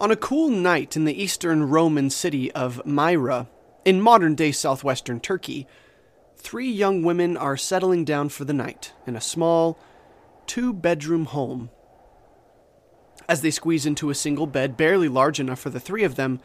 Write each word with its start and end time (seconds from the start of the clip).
On 0.00 0.10
a 0.10 0.16
cool 0.16 0.48
night 0.48 0.96
in 0.96 1.04
the 1.04 1.22
eastern 1.22 1.68
Roman 1.68 2.08
city 2.08 2.50
of 2.52 2.86
Myra, 2.86 3.48
in 3.84 4.00
modern 4.00 4.34
day 4.34 4.50
southwestern 4.50 5.20
Turkey, 5.20 5.66
three 6.38 6.70
young 6.70 7.02
women 7.02 7.36
are 7.36 7.58
settling 7.58 8.06
down 8.06 8.30
for 8.30 8.46
the 8.46 8.54
night 8.54 8.94
in 9.06 9.14
a 9.14 9.20
small, 9.20 9.78
two 10.46 10.72
bedroom 10.72 11.26
home. 11.26 11.68
As 13.28 13.42
they 13.42 13.50
squeeze 13.50 13.84
into 13.84 14.08
a 14.08 14.14
single 14.14 14.46
bed 14.46 14.74
barely 14.74 15.06
large 15.06 15.38
enough 15.38 15.60
for 15.60 15.68
the 15.68 15.78
three 15.78 16.02
of 16.02 16.14
them, 16.14 16.40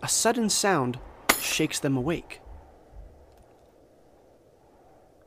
a 0.00 0.06
sudden 0.06 0.48
sound 0.48 1.00
shakes 1.40 1.80
them 1.80 1.96
awake. 1.96 2.40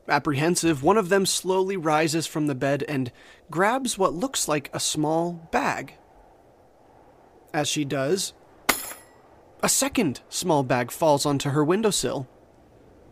Apprehensive, 0.08 0.82
one 0.82 0.96
of 0.96 1.10
them 1.10 1.26
slowly 1.26 1.76
rises 1.76 2.26
from 2.26 2.46
the 2.46 2.54
bed 2.54 2.82
and 2.88 3.12
grabs 3.50 3.98
what 3.98 4.14
looks 4.14 4.48
like 4.48 4.70
a 4.72 4.80
small 4.80 5.46
bag. 5.52 5.92
As 7.52 7.68
she 7.68 7.84
does, 7.84 8.34
a 9.62 9.68
second 9.68 10.20
small 10.28 10.62
bag 10.62 10.90
falls 10.90 11.26
onto 11.26 11.50
her 11.50 11.64
windowsill. 11.64 12.28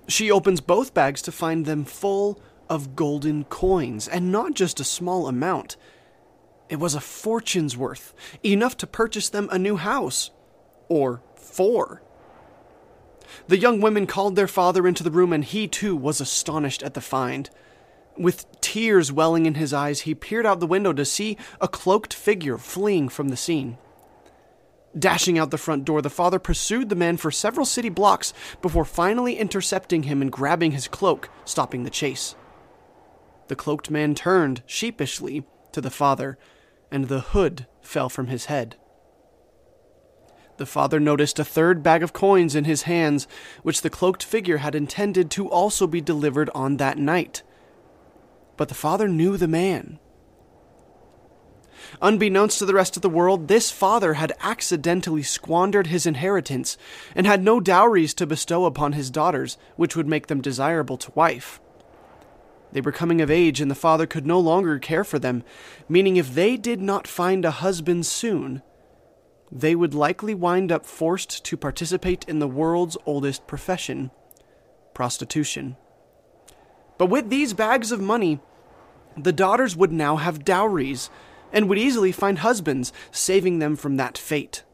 She 0.09 0.31
opens 0.31 0.61
both 0.61 0.95
bags 0.95 1.23
to 1.23 1.33
find 1.33 1.65
them 1.65 1.85
full 1.85 2.41
of 2.69 2.95
golden 2.95 3.45
coins, 3.45 4.07
and 4.07 4.31
not 4.31 4.55
just 4.55 4.79
a 4.79 4.85
small 4.85 5.27
amount. 5.27 5.77
It 6.69 6.77
was 6.77 6.95
a 6.95 7.01
fortune's 7.01 7.77
worth, 7.77 8.13
enough 8.45 8.77
to 8.79 8.87
purchase 8.87 9.29
them 9.29 9.49
a 9.51 9.59
new 9.59 9.77
house. 9.77 10.31
Or 10.89 11.23
four. 11.35 12.03
The 13.49 13.59
young 13.59 13.81
women 13.81 14.07
called 14.07 14.37
their 14.37 14.49
father 14.49 14.87
into 14.87 15.03
the 15.03 15.11
room, 15.11 15.33
and 15.33 15.45
he 15.45 15.67
too 15.67 15.97
was 15.97 16.21
astonished 16.21 16.83
at 16.83 16.95
the 16.95 17.01
find. 17.01 17.51
With 18.17 18.47
tears 18.61 19.11
welling 19.11 19.47
in 19.47 19.55
his 19.55 19.73
eyes, 19.73 20.03
he 20.03 20.15
peered 20.15 20.47
out 20.47 20.61
the 20.61 20.67
window 20.67 20.93
to 20.93 21.05
see 21.05 21.37
a 21.61 21.69
cloaked 21.69 22.15
figure 22.15 22.59
fleeing 22.59 23.09
from 23.09 23.29
the 23.29 23.37
scene. 23.37 23.79
Dashing 24.99 25.39
out 25.39 25.51
the 25.51 25.59
front 25.59 25.85
door, 25.85 26.01
the 26.01 26.09
father 26.09 26.39
pursued 26.39 26.89
the 26.89 26.95
man 26.95 27.19
for 27.19 27.31
several 27.31 27.67
city 27.67 27.91
blocks 27.91 28.33
before 28.63 28.85
finally 28.85 29.37
intercepting 29.37 30.05
him 30.05 30.23
and 30.23 30.33
grabbing 30.33 30.73
his 30.73 30.89
cloak, 30.89 31.29
stopping 31.45 31.85
the 31.85 31.91
chase. 31.91 32.35
The 33.49 33.57
cloaked 33.57 33.91
man 33.91 34.15
turned 34.15 34.63
sheepishly 34.67 35.45
to 35.73 35.81
the 35.81 35.91
father, 35.91 36.39
and 36.91 37.09
the 37.09 37.21
hood 37.21 37.67
fell 37.83 38.09
from 38.09 38.29
his 38.29 38.47
head. 38.47 38.77
The 40.57 40.67
father 40.67 40.99
noticed 40.99 41.39
a 41.39 41.45
third 41.45 41.83
bag 41.83 42.03
of 42.03 42.15
coins 42.15 42.55
in 42.55 42.65
his 42.65 42.83
hands, 42.83 43.29
which 43.63 43.83
the 43.83 43.91
cloaked 43.91 44.23
figure 44.23 44.59
had 44.59 44.75
intended 44.75 45.31
to 45.33 45.51
also 45.51 45.87
be 45.87 46.01
delivered 46.01 46.49
on 46.55 46.79
that 46.79 46.97
night. 46.97 47.43
But 48.57 48.69
the 48.69 48.75
father 48.75 49.07
knew 49.07 49.37
the 49.37 49.49
man. 49.49 49.99
Unbeknownst 52.03 52.59
to 52.59 52.67
the 52.67 52.75
rest 52.75 52.97
of 52.97 53.03
the 53.03 53.09
world, 53.09 53.49
this 53.49 53.71
father 53.71 54.15
had 54.15 54.33
accidentally 54.41 55.23
squandered 55.23 55.87
his 55.87 56.07
inheritance 56.07 56.77
and 57.15 57.27
had 57.27 57.43
no 57.43 57.61
dowries 57.61 58.15
to 58.15 58.27
bestow 58.27 58.65
upon 58.65 58.93
his 58.93 59.11
daughters, 59.11 59.57
which 59.77 59.97
would 59.97 60.09
make 60.09 60.27
them 60.27 60.41
desirable 60.41 60.97
to 60.97 61.13
wife. 61.15 61.61
They 62.73 62.81
were 62.81 62.93
coming 62.93 63.21
of 63.21 63.31
age, 63.31 63.61
and 63.61 63.71
the 63.71 63.75
father 63.75 64.07
could 64.07 64.27
no 64.27 64.39
longer 64.39 64.79
care 64.79 65.05
for 65.05 65.19
them, 65.19 65.45
meaning 65.89 66.17
if 66.17 66.35
they 66.35 66.57
did 66.57 66.81
not 66.81 67.09
find 67.09 67.45
a 67.45 67.51
husband 67.51 68.05
soon, 68.05 68.63
they 69.51 69.75
would 69.75 69.95
likely 69.95 70.35
wind 70.35 70.73
up 70.73 70.85
forced 70.85 71.45
to 71.45 71.57
participate 71.57 72.25
in 72.29 72.39
the 72.39 72.49
world's 72.49 72.97
oldest 73.07 73.47
profession 73.47 74.11
prostitution. 74.93 75.77
But 76.99 77.07
with 77.07 77.29
these 77.29 77.53
bags 77.53 77.93
of 77.93 78.01
money, 78.01 78.41
the 79.17 79.33
daughters 79.33 79.77
would 79.77 79.93
now 79.93 80.17
have 80.17 80.45
dowries 80.45 81.11
and 81.53 81.69
would 81.69 81.79
easily 81.79 82.13
find 82.13 82.39
husbands, 82.39 82.93
saving 83.11 83.59
them 83.59 83.77
from 83.77 83.97
that 83.97 84.19
fate. 84.19 84.65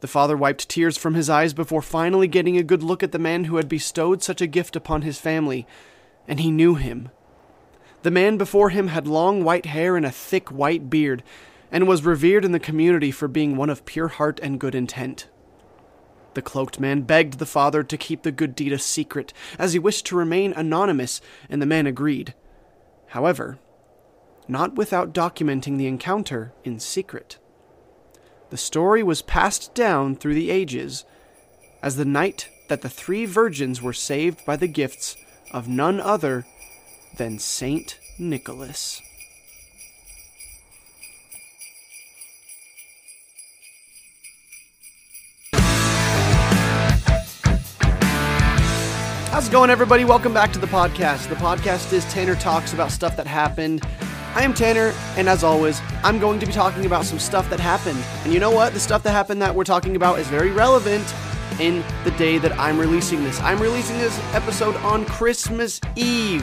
The 0.00 0.08
father 0.08 0.36
wiped 0.36 0.68
tears 0.68 0.98
from 0.98 1.14
his 1.14 1.30
eyes 1.30 1.54
before 1.54 1.80
finally 1.80 2.26
getting 2.26 2.56
a 2.56 2.64
good 2.64 2.82
look 2.82 3.04
at 3.04 3.12
the 3.12 3.18
man 3.20 3.44
who 3.44 3.56
had 3.56 3.68
bestowed 3.68 4.22
such 4.22 4.40
a 4.40 4.48
gift 4.48 4.74
upon 4.74 5.02
his 5.02 5.20
family, 5.20 5.66
and 6.26 6.40
he 6.40 6.50
knew 6.50 6.74
him. 6.74 7.10
The 8.02 8.10
man 8.10 8.36
before 8.36 8.70
him 8.70 8.88
had 8.88 9.06
long 9.06 9.44
white 9.44 9.66
hair 9.66 9.96
and 9.96 10.04
a 10.04 10.10
thick 10.10 10.48
white 10.48 10.90
beard, 10.90 11.22
and 11.70 11.86
was 11.86 12.04
revered 12.04 12.44
in 12.44 12.50
the 12.50 12.58
community 12.58 13.12
for 13.12 13.28
being 13.28 13.56
one 13.56 13.70
of 13.70 13.84
pure 13.84 14.08
heart 14.08 14.40
and 14.42 14.58
good 14.58 14.74
intent. 14.74 15.28
The 16.34 16.42
cloaked 16.42 16.80
man 16.80 17.02
begged 17.02 17.38
the 17.38 17.46
father 17.46 17.82
to 17.84 17.96
keep 17.96 18.22
the 18.22 18.32
good 18.32 18.56
deed 18.56 18.72
a 18.72 18.78
secret, 18.78 19.32
as 19.58 19.72
he 19.72 19.78
wished 19.78 20.06
to 20.06 20.16
remain 20.16 20.52
anonymous, 20.52 21.20
and 21.48 21.62
the 21.62 21.66
man 21.66 21.86
agreed. 21.86 22.34
However, 23.08 23.58
not 24.48 24.74
without 24.74 25.14
documenting 25.14 25.78
the 25.78 25.86
encounter 25.86 26.52
in 26.64 26.78
secret. 26.80 27.38
The 28.50 28.56
story 28.56 29.02
was 29.02 29.22
passed 29.22 29.74
down 29.74 30.16
through 30.16 30.34
the 30.34 30.50
ages 30.50 31.04
as 31.82 31.96
the 31.96 32.04
night 32.04 32.48
that 32.68 32.82
the 32.82 32.88
three 32.88 33.24
virgins 33.24 33.80
were 33.80 33.92
saved 33.92 34.44
by 34.44 34.56
the 34.56 34.68
gifts 34.68 35.16
of 35.52 35.68
none 35.68 36.00
other 36.00 36.44
than 37.16 37.38
Saint 37.38 37.98
Nicholas. 38.18 39.00
How's 49.32 49.48
it 49.48 49.50
going, 49.50 49.70
everybody? 49.70 50.04
Welcome 50.04 50.34
back 50.34 50.52
to 50.52 50.58
the 50.58 50.66
podcast. 50.66 51.28
The 51.30 51.36
podcast 51.36 51.92
is 51.94 52.04
Tanner 52.12 52.34
Talks 52.34 52.74
about 52.74 52.90
stuff 52.90 53.16
that 53.16 53.26
happened. 53.26 53.82
I 54.34 54.44
am 54.44 54.54
Tanner, 54.54 54.94
and 55.18 55.28
as 55.28 55.44
always, 55.44 55.82
I'm 56.02 56.18
going 56.18 56.40
to 56.40 56.46
be 56.46 56.52
talking 56.52 56.86
about 56.86 57.04
some 57.04 57.18
stuff 57.18 57.50
that 57.50 57.60
happened. 57.60 58.02
And 58.24 58.32
you 58.32 58.40
know 58.40 58.50
what? 58.50 58.72
The 58.72 58.80
stuff 58.80 59.02
that 59.02 59.10
happened 59.10 59.42
that 59.42 59.54
we're 59.54 59.64
talking 59.64 59.94
about 59.94 60.18
is 60.18 60.26
very 60.26 60.50
relevant 60.50 61.04
in 61.60 61.84
the 62.04 62.12
day 62.12 62.38
that 62.38 62.58
I'm 62.58 62.78
releasing 62.78 63.22
this. 63.24 63.38
I'm 63.42 63.60
releasing 63.60 63.98
this 63.98 64.18
episode 64.32 64.74
on 64.76 65.04
Christmas 65.04 65.82
Eve. 65.96 66.42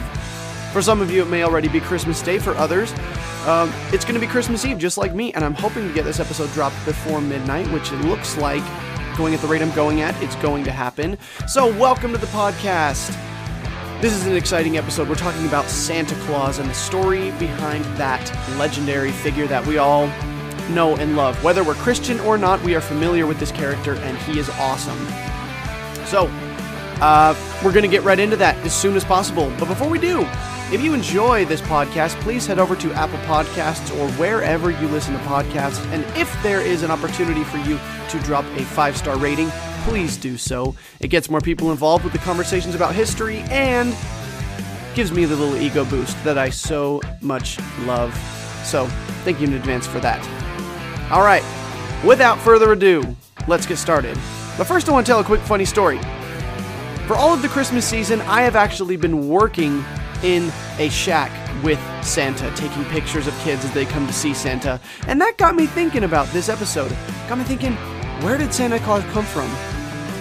For 0.71 0.83
some 0.83 1.01
of 1.01 1.09
you, 1.09 1.23
it 1.23 1.29
may 1.29 1.41
already 1.43 1.67
be 1.67 1.79
Christmas 1.79 2.21
Day. 2.21 2.37
For 2.37 2.51
others, 2.57 2.93
um, 3.47 3.73
it's 3.91 4.05
going 4.05 4.13
to 4.13 4.21
be 4.21 4.27
Christmas 4.27 4.63
Eve, 4.65 4.77
just 4.77 4.99
like 4.99 5.15
me. 5.15 5.33
And 5.33 5.43
I'm 5.43 5.55
hoping 5.55 5.87
to 5.87 5.93
get 5.95 6.05
this 6.05 6.19
episode 6.19 6.53
dropped 6.53 6.75
before 6.85 7.21
midnight, 7.21 7.67
which 7.71 7.91
it 7.91 8.01
looks 8.01 8.37
like, 8.37 8.63
going 9.17 9.33
at 9.33 9.41
the 9.41 9.47
rate 9.47 9.63
I'm 9.63 9.73
going 9.73 10.01
at, 10.01 10.15
it's 10.21 10.35
going 10.35 10.63
to 10.65 10.71
happen. 10.71 11.17
So, 11.47 11.75
welcome 11.75 12.11
to 12.11 12.19
the 12.19 12.27
podcast. 12.27 13.15
This 14.01 14.13
is 14.13 14.25
an 14.27 14.37
exciting 14.37 14.77
episode. 14.77 15.09
We're 15.09 15.15
talking 15.15 15.45
about 15.45 15.65
Santa 15.65 16.15
Claus 16.21 16.59
and 16.59 16.69
the 16.69 16.73
story 16.73 17.31
behind 17.31 17.83
that 17.97 18.25
legendary 18.57 19.11
figure 19.11 19.45
that 19.47 19.67
we 19.67 19.77
all 19.77 20.07
know 20.69 20.95
and 20.95 21.17
love. 21.17 21.43
Whether 21.43 21.65
we're 21.65 21.73
Christian 21.73 22.17
or 22.21 22.37
not, 22.37 22.61
we 22.63 22.75
are 22.75 22.79
familiar 22.79 23.27
with 23.27 23.39
this 23.39 23.51
character, 23.51 23.95
and 23.95 24.17
he 24.19 24.39
is 24.39 24.49
awesome. 24.51 24.97
So, 26.05 26.27
uh, 27.01 27.35
we're 27.61 27.73
going 27.73 27.83
to 27.83 27.89
get 27.89 28.03
right 28.03 28.19
into 28.19 28.37
that 28.37 28.55
as 28.65 28.73
soon 28.73 28.95
as 28.95 29.03
possible. 29.03 29.51
But 29.59 29.67
before 29.67 29.89
we 29.89 29.99
do, 29.99 30.21
if 30.71 30.81
you 30.81 30.93
enjoy 30.93 31.43
this 31.43 31.59
podcast, 31.59 32.17
please 32.21 32.47
head 32.47 32.57
over 32.57 32.77
to 32.77 32.93
Apple 32.93 33.19
Podcasts 33.19 33.93
or 33.99 34.09
wherever 34.13 34.71
you 34.71 34.87
listen 34.87 35.13
to 35.13 35.19
podcasts. 35.25 35.83
And 35.91 36.05
if 36.17 36.41
there 36.41 36.61
is 36.61 36.83
an 36.83 36.91
opportunity 36.91 37.43
for 37.43 37.57
you 37.57 37.77
to 38.11 38.19
drop 38.19 38.45
a 38.55 38.63
five 38.63 38.95
star 38.95 39.17
rating, 39.17 39.51
please 39.89 40.17
do 40.17 40.37
so. 40.37 40.75
It 40.99 41.07
gets 41.07 41.31
more 41.31 41.41
people 41.41 41.71
involved 41.71 42.03
with 42.03 42.13
the 42.13 42.19
conversations 42.19 42.75
about 42.75 42.93
history 42.93 43.39
and 43.49 43.95
gives 44.93 45.11
me 45.11 45.25
the 45.25 45.35
little 45.35 45.59
ego 45.59 45.83
boost 45.83 46.23
that 46.23 46.37
I 46.37 46.51
so 46.51 47.01
much 47.21 47.57
love. 47.85 48.13
So, 48.63 48.85
thank 49.23 49.39
you 49.41 49.47
in 49.47 49.53
advance 49.53 49.87
for 49.87 49.99
that. 50.01 50.21
All 51.11 51.23
right, 51.23 51.43
without 52.05 52.37
further 52.37 52.71
ado, 52.71 53.03
let's 53.47 53.65
get 53.65 53.77
started. 53.77 54.15
But 54.59 54.65
first, 54.65 54.87
I 54.87 54.91
want 54.91 55.07
to 55.07 55.11
tell 55.11 55.21
a 55.21 55.23
quick 55.23 55.41
funny 55.41 55.65
story. 55.65 55.97
For 57.07 57.15
all 57.15 57.33
of 57.33 57.41
the 57.41 57.47
Christmas 57.47 57.83
season, 57.83 58.21
I 58.21 58.43
have 58.43 58.55
actually 58.55 58.95
been 58.95 59.27
working 59.27 59.83
in 60.21 60.51
a 60.77 60.89
shack 60.89 61.31
with 61.63 61.79
Santa, 62.03 62.53
taking 62.55 62.85
pictures 62.85 63.25
of 63.25 63.33
kids 63.39 63.65
as 63.65 63.73
they 63.73 63.85
come 63.85 64.05
to 64.05 64.13
see 64.13 64.35
Santa. 64.35 64.79
And 65.07 65.19
that 65.19 65.37
got 65.37 65.55
me 65.55 65.65
thinking 65.65 66.03
about 66.03 66.27
this 66.27 66.47
episode. 66.47 66.95
Got 67.27 67.39
me 67.39 67.43
thinking, 67.43 67.73
where 68.21 68.37
did 68.37 68.53
Santa 68.53 68.77
Claus 68.79 69.03
come 69.05 69.25
from? 69.25 69.49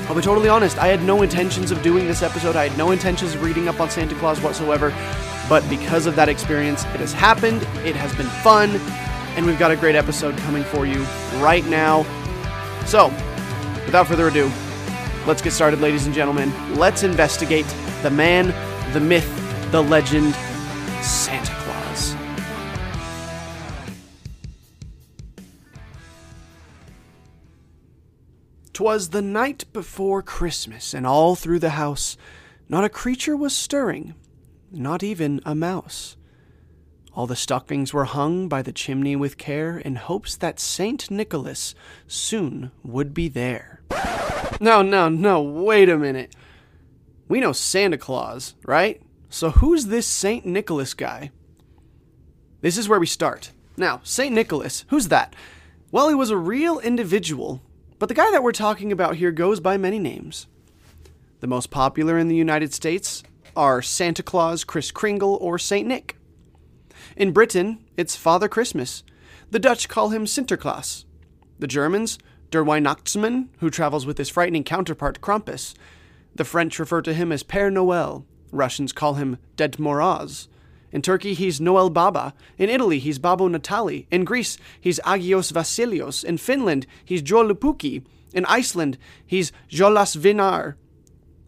I'll 0.09 0.15
be 0.15 0.23
totally 0.23 0.49
honest, 0.49 0.79
I 0.79 0.87
had 0.87 1.03
no 1.03 1.21
intentions 1.21 1.71
of 1.71 1.83
doing 1.83 2.07
this 2.07 2.23
episode. 2.23 2.57
I 2.57 2.69
had 2.69 2.79
no 2.79 2.93
intentions 2.93 3.35
of 3.35 3.43
reading 3.43 3.69
up 3.69 3.79
on 3.79 3.91
Santa 3.91 4.15
Claus 4.15 4.41
whatsoever. 4.41 4.89
But 5.51 5.69
because 5.69 6.07
of 6.07 6.17
that 6.17 6.31
experience, 6.31 6.85
it 6.85 7.01
has 7.01 7.13
happened, 7.13 7.63
it 7.87 7.95
has 7.95 8.15
been 8.15 8.27
fun, 8.43 8.71
and 9.37 9.45
we've 9.45 9.59
got 9.59 9.71
a 9.71 9.77
great 9.77 9.95
episode 9.95 10.35
coming 10.39 10.65
for 10.65 10.87
you 10.87 11.03
right 11.43 11.65
now. 11.67 12.05
So, 12.87 13.09
without 13.85 14.07
further 14.07 14.29
ado, 14.29 14.51
let's 15.27 15.43
get 15.43 15.53
started, 15.53 15.83
ladies 15.83 16.07
and 16.07 16.15
gentlemen. 16.15 16.55
Let's 16.75 17.03
investigate 17.03 17.67
the 18.03 18.11
man, 18.11 18.47
the 18.95 19.01
myth, 19.01 19.31
the 19.71 19.83
legend, 19.83 20.35
Twas 28.79 29.09
the 29.09 29.23
night 29.23 29.65
before 29.73 30.23
Christmas, 30.23 30.95
and 30.95 31.05
all 31.05 31.35
through 31.35 31.59
the 31.59 31.71
house 31.71 32.17
not 32.69 32.85
a 32.85 32.89
creature 32.89 33.37
was 33.37 33.53
stirring, 33.53 34.15
not 34.71 35.03
even 35.03 35.41
a 35.45 35.53
mouse. 35.53 36.17
All 37.13 37.27
the 37.27 37.35
stockings 37.35 37.93
were 37.93 38.05
hung 38.05 38.47
by 38.47 38.63
the 38.63 38.71
chimney 38.71 39.17
with 39.17 39.37
care 39.37 39.79
in 39.79 39.97
hopes 39.97 40.37
that 40.37 40.61
Saint 40.61 41.11
Nicholas 41.11 41.75
soon 42.07 42.71
would 42.85 43.15
be 43.15 43.27
there. 43.27 43.83
No, 44.61 44.81
no, 44.81 45.09
no, 45.09 45.43
wait 45.43 45.89
a 45.89 45.99
minute. 45.99 46.37
We 47.27 47.41
know 47.41 47.51
Santa 47.51 47.99
Claus, 47.99 48.55
right? 48.65 49.03
So 49.29 49.51
who's 49.51 49.87
this 49.87 50.07
Saint 50.07 50.47
Nicholas 50.47 50.95
guy? 50.95 51.33
This 52.61 52.79
is 52.79 52.89
where 52.89 53.01
we 53.01 53.07
start. 53.07 53.51
Now, 53.77 54.03
Saint 54.05 54.37
Nicholas, 54.37 54.85
who's 54.91 55.09
that? 55.09 55.35
Well, 55.91 56.09
he 56.09 56.15
was 56.15 56.31
a 56.31 56.37
real 56.37 56.79
individual, 56.79 57.61
but 57.99 58.09
the 58.09 58.15
guy 58.15 58.31
that 58.31 58.43
we're 58.43 58.53
talking 58.53 58.93
about 58.93 59.17
here 59.17 59.33
goes 59.33 59.61
by 59.61 59.77
many 59.77 59.99
names. 59.99 60.47
The 61.41 61.47
most 61.47 61.71
popular 61.71 62.19
in 62.19 62.29
the 62.29 62.37
United 62.37 62.73
States 62.73 63.23
are 63.57 63.83
Santa 63.83 64.23
Claus, 64.23 64.65
Kris 64.65 64.91
Kringle, 64.91 65.37
or 65.41 65.59
Saint 65.59 65.87
Nick. 65.87 66.17
In 67.17 67.33
Britain, 67.33 67.85
it's 67.97 68.17
Father 68.17 68.49
Christmas. 68.49 69.03
The 69.51 69.59
Dutch 69.59 69.89
call 69.89 70.11
him 70.11 70.27
Sinterklaas. 70.27 71.05
The 71.59 71.67
Germans, 71.67 72.19
Der 72.51 72.65
Weihnachtsmann, 72.65 73.49
who 73.59 73.71
travels 73.71 74.07
with 74.07 74.19
his 74.19 74.29
frightening 74.29 74.65
counterpart 74.65 75.21
Krampus. 75.21 75.75
The 76.35 76.45
French 76.45 76.79
refer 76.79 77.03
to 77.03 77.15
him 77.15 77.33
as 77.33 77.43
Père 77.43 77.73
Noël. 77.73 78.25
Russians 78.53 78.93
call 78.93 79.15
him 79.15 79.39
Ded 79.57 79.73
Moroz. 79.73 80.49
In 80.91 81.03
Turkey, 81.03 81.35
he's 81.35 81.61
Noel 81.61 81.91
Baba. 81.91 82.35
In 82.57 82.71
Italy, 82.71 82.99
he's 82.99 83.19
Babbo 83.19 83.49
Natale. 83.49 84.07
In 84.11 84.25
Greece, 84.25 84.57
he's 84.81 85.01
Agios 85.01 85.53
Vasilios. 85.53 86.25
In 86.25 86.39
Finland, 86.39 86.87
he's 87.05 87.23
Joulupukki. 87.23 88.05
In 88.33 88.45
Iceland, 88.47 88.99
he's 89.27 89.53
Jólasveinar. 89.71 90.75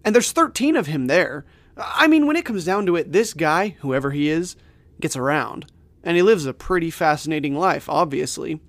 And 0.04 0.14
there's 0.14 0.32
13 0.32 0.76
of 0.76 0.86
him 0.86 1.06
there. 1.06 1.44
I 1.76 2.06
mean, 2.06 2.26
when 2.26 2.36
it 2.36 2.44
comes 2.44 2.64
down 2.64 2.86
to 2.86 2.96
it, 2.96 3.12
this 3.12 3.32
guy, 3.32 3.76
whoever 3.80 4.10
he 4.10 4.28
is, 4.28 4.56
gets 5.00 5.16
around. 5.16 5.70
And 6.02 6.16
he 6.16 6.22
lives 6.22 6.46
a 6.46 6.54
pretty 6.54 6.90
fascinating 6.90 7.54
life, 7.54 7.88
obviously. 7.88 8.60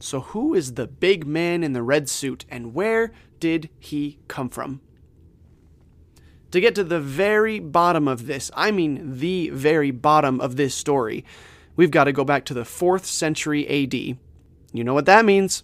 So, 0.00 0.20
who 0.20 0.54
is 0.54 0.74
the 0.74 0.86
big 0.86 1.26
man 1.26 1.62
in 1.62 1.72
the 1.72 1.82
red 1.82 2.08
suit, 2.08 2.44
and 2.50 2.74
where 2.74 3.12
did 3.40 3.70
he 3.78 4.18
come 4.28 4.50
from? 4.50 4.80
To 6.54 6.60
get 6.60 6.76
to 6.76 6.84
the 6.84 7.00
very 7.00 7.58
bottom 7.58 8.06
of 8.06 8.26
this, 8.26 8.48
I 8.54 8.70
mean 8.70 9.18
the 9.18 9.50
very 9.50 9.90
bottom 9.90 10.40
of 10.40 10.54
this 10.54 10.72
story, 10.72 11.24
we've 11.74 11.90
got 11.90 12.04
to 12.04 12.12
go 12.12 12.22
back 12.22 12.44
to 12.44 12.54
the 12.54 12.62
4th 12.62 13.06
century 13.06 13.66
AD. 13.66 13.92
You 14.72 14.84
know 14.84 14.94
what 14.94 15.06
that 15.06 15.24
means. 15.24 15.62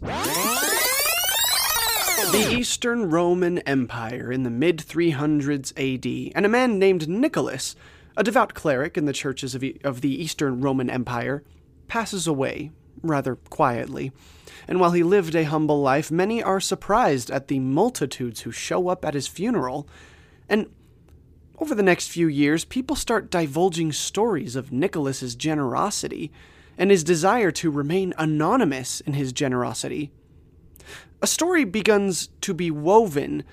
The 2.33 2.57
Eastern 2.59 3.09
Roman 3.09 3.59
Empire 3.59 4.33
in 4.33 4.43
the 4.43 4.51
mid 4.51 4.79
300s 4.79 5.71
AD, 5.77 6.33
and 6.35 6.45
a 6.45 6.49
man 6.49 6.81
named 6.81 7.09
Nicholas, 7.09 7.77
a 8.17 8.25
devout 8.25 8.55
cleric 8.55 8.99
in 8.99 9.05
the 9.05 9.13
churches 9.13 9.55
of, 9.55 9.63
of 9.85 10.01
the 10.01 10.21
Eastern 10.21 10.61
Roman 10.61 10.91
Empire, 10.91 11.45
passes 11.87 12.27
away 12.27 12.73
rather 13.01 13.37
quietly. 13.37 14.11
And 14.67 14.81
while 14.81 14.91
he 14.91 15.05
lived 15.05 15.37
a 15.37 15.45
humble 15.45 15.81
life, 15.81 16.11
many 16.11 16.43
are 16.43 16.59
surprised 16.59 17.31
at 17.31 17.47
the 17.47 17.61
multitudes 17.61 18.41
who 18.41 18.51
show 18.51 18.89
up 18.89 19.05
at 19.05 19.15
his 19.15 19.29
funeral. 19.29 19.87
And 20.49 20.67
over 21.61 21.75
the 21.75 21.83
next 21.83 22.09
few 22.09 22.27
years, 22.27 22.65
people 22.65 22.97
start 22.97 23.31
divulging 23.31 23.93
stories 23.93 24.57
of 24.57 24.73
Nicholas's 24.73 25.35
generosity 25.35 26.33
and 26.79 26.91
his 26.91 27.05
desire 27.05 27.51
to 27.51 27.71
remain 27.71 28.15
anonymous 28.17 29.01
in 29.03 29.13
his 29.13 29.33
generosity. 29.33 30.11
A 31.21 31.27
story 31.27 31.65
begins 31.65 32.31
to 32.41 32.55
be 32.55 32.71
woven 32.71 33.45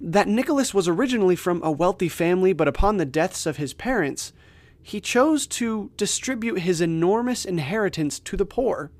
that 0.00 0.28
Nicholas 0.28 0.72
was 0.72 0.86
originally 0.86 1.34
from 1.34 1.60
a 1.64 1.72
wealthy 1.72 2.08
family, 2.08 2.52
but 2.52 2.68
upon 2.68 2.96
the 2.96 3.04
deaths 3.04 3.46
of 3.46 3.56
his 3.56 3.74
parents, 3.74 4.32
he 4.80 5.00
chose 5.00 5.48
to 5.48 5.90
distribute 5.96 6.60
his 6.60 6.80
enormous 6.80 7.44
inheritance 7.44 8.20
to 8.20 8.36
the 8.36 8.46
poor. 8.46 8.92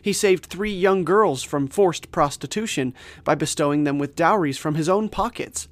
He 0.00 0.14
saved 0.14 0.46
three 0.46 0.72
young 0.72 1.04
girls 1.04 1.42
from 1.42 1.68
forced 1.68 2.10
prostitution 2.10 2.94
by 3.24 3.34
bestowing 3.34 3.84
them 3.84 3.98
with 3.98 4.16
dowries 4.16 4.56
from 4.56 4.76
his 4.76 4.88
own 4.88 5.10
pockets. 5.10 5.68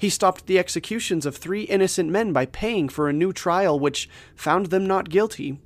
He 0.00 0.08
stopped 0.08 0.46
the 0.46 0.58
executions 0.58 1.26
of 1.26 1.36
three 1.36 1.64
innocent 1.64 2.08
men 2.08 2.32
by 2.32 2.46
paying 2.46 2.88
for 2.88 3.10
a 3.10 3.12
new 3.12 3.34
trial 3.34 3.78
which 3.78 4.08
found 4.34 4.66
them 4.66 4.86
not 4.86 5.10
guilty. 5.10 5.60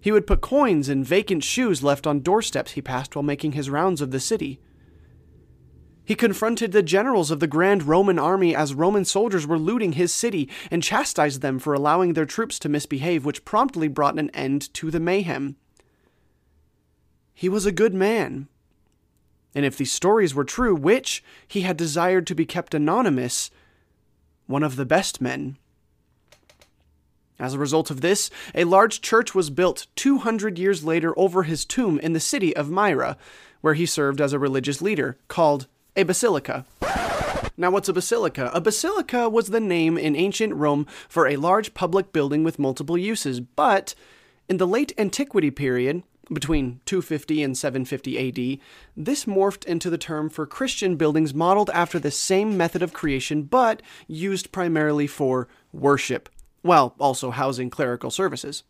He 0.00 0.10
would 0.10 0.26
put 0.26 0.40
coins 0.40 0.88
in 0.88 1.04
vacant 1.04 1.44
shoes 1.44 1.82
left 1.82 2.06
on 2.06 2.20
doorsteps 2.20 2.72
he 2.72 2.80
passed 2.80 3.14
while 3.14 3.22
making 3.22 3.52
his 3.52 3.68
rounds 3.68 4.00
of 4.00 4.12
the 4.12 4.18
city. 4.18 4.60
He 6.06 6.14
confronted 6.14 6.72
the 6.72 6.82
generals 6.82 7.30
of 7.30 7.40
the 7.40 7.46
Grand 7.46 7.82
Roman 7.82 8.18
army 8.18 8.56
as 8.56 8.72
Roman 8.72 9.04
soldiers 9.04 9.46
were 9.46 9.58
looting 9.58 9.92
his 9.92 10.10
city 10.10 10.48
and 10.70 10.82
chastised 10.82 11.42
them 11.42 11.58
for 11.58 11.74
allowing 11.74 12.14
their 12.14 12.24
troops 12.24 12.58
to 12.60 12.70
misbehave, 12.70 13.26
which 13.26 13.44
promptly 13.44 13.88
brought 13.88 14.18
an 14.18 14.30
end 14.30 14.72
to 14.72 14.90
the 14.90 14.98
mayhem. 14.98 15.56
He 17.34 17.50
was 17.50 17.66
a 17.66 17.72
good 17.72 17.92
man. 17.92 18.48
And 19.54 19.64
if 19.64 19.76
these 19.76 19.92
stories 19.92 20.34
were 20.34 20.44
true, 20.44 20.74
which 20.74 21.22
he 21.46 21.62
had 21.62 21.76
desired 21.76 22.26
to 22.26 22.34
be 22.34 22.46
kept 22.46 22.74
anonymous, 22.74 23.50
one 24.46 24.62
of 24.62 24.76
the 24.76 24.86
best 24.86 25.20
men. 25.20 25.56
As 27.38 27.54
a 27.54 27.58
result 27.58 27.90
of 27.90 28.02
this, 28.02 28.30
a 28.54 28.64
large 28.64 29.00
church 29.00 29.34
was 29.34 29.50
built 29.50 29.86
200 29.96 30.58
years 30.58 30.84
later 30.84 31.12
over 31.18 31.42
his 31.42 31.64
tomb 31.64 31.98
in 31.98 32.12
the 32.12 32.20
city 32.20 32.54
of 32.54 32.70
Myra, 32.70 33.16
where 33.60 33.74
he 33.74 33.86
served 33.86 34.20
as 34.20 34.32
a 34.32 34.38
religious 34.38 34.80
leader, 34.80 35.18
called 35.28 35.66
a 35.96 36.04
basilica. 36.04 36.64
Now, 37.56 37.70
what's 37.70 37.88
a 37.88 37.92
basilica? 37.92 38.50
A 38.54 38.60
basilica 38.60 39.28
was 39.28 39.48
the 39.48 39.60
name 39.60 39.98
in 39.98 40.16
ancient 40.16 40.54
Rome 40.54 40.86
for 41.08 41.26
a 41.26 41.36
large 41.36 41.74
public 41.74 42.12
building 42.12 42.44
with 42.44 42.58
multiple 42.58 42.96
uses, 42.96 43.40
but 43.40 43.94
in 44.48 44.56
the 44.56 44.66
late 44.66 44.92
antiquity 44.96 45.50
period, 45.50 46.02
between 46.32 46.80
250 46.86 47.42
and 47.42 47.56
750 47.56 48.28
AD, 48.28 48.58
this 48.96 49.24
morphed 49.24 49.64
into 49.64 49.90
the 49.90 49.98
term 49.98 50.28
for 50.28 50.46
Christian 50.46 50.96
buildings 50.96 51.34
modeled 51.34 51.70
after 51.70 51.98
the 51.98 52.10
same 52.10 52.56
method 52.56 52.82
of 52.82 52.92
creation 52.92 53.42
but 53.42 53.82
used 54.06 54.52
primarily 54.52 55.06
for 55.06 55.48
worship, 55.72 56.28
while 56.62 56.94
also 56.98 57.30
housing 57.30 57.70
clerical 57.70 58.10
services. 58.10 58.62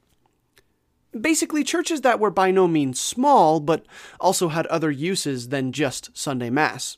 Basically, 1.19 1.63
churches 1.63 2.01
that 2.01 2.19
were 2.19 2.31
by 2.31 2.51
no 2.51 2.67
means 2.67 2.99
small 2.99 3.61
but 3.61 3.85
also 4.19 4.49
had 4.49 4.67
other 4.69 4.91
uses 4.91 5.51
than 5.51 5.73
just 5.73 6.17
Sunday 6.17 6.49
Mass. 6.49 6.97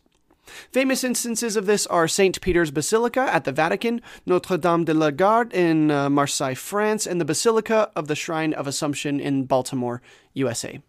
Famous 0.70 1.04
instances 1.04 1.56
of 1.56 1.66
this 1.66 1.86
are 1.86 2.06
St. 2.06 2.40
Peter's 2.40 2.70
Basilica 2.70 3.22
at 3.22 3.44
the 3.44 3.52
Vatican, 3.52 4.00
Notre 4.26 4.58
Dame 4.58 4.84
de 4.84 4.94
la 4.94 5.10
Garde 5.10 5.52
in 5.52 5.90
uh, 5.90 6.10
Marseille, 6.10 6.54
France, 6.54 7.06
and 7.06 7.20
the 7.20 7.24
Basilica 7.24 7.90
of 7.96 8.08
the 8.08 8.14
Shrine 8.14 8.52
of 8.52 8.66
Assumption 8.66 9.20
in 9.20 9.44
Baltimore, 9.44 10.02
USA. 10.34 10.80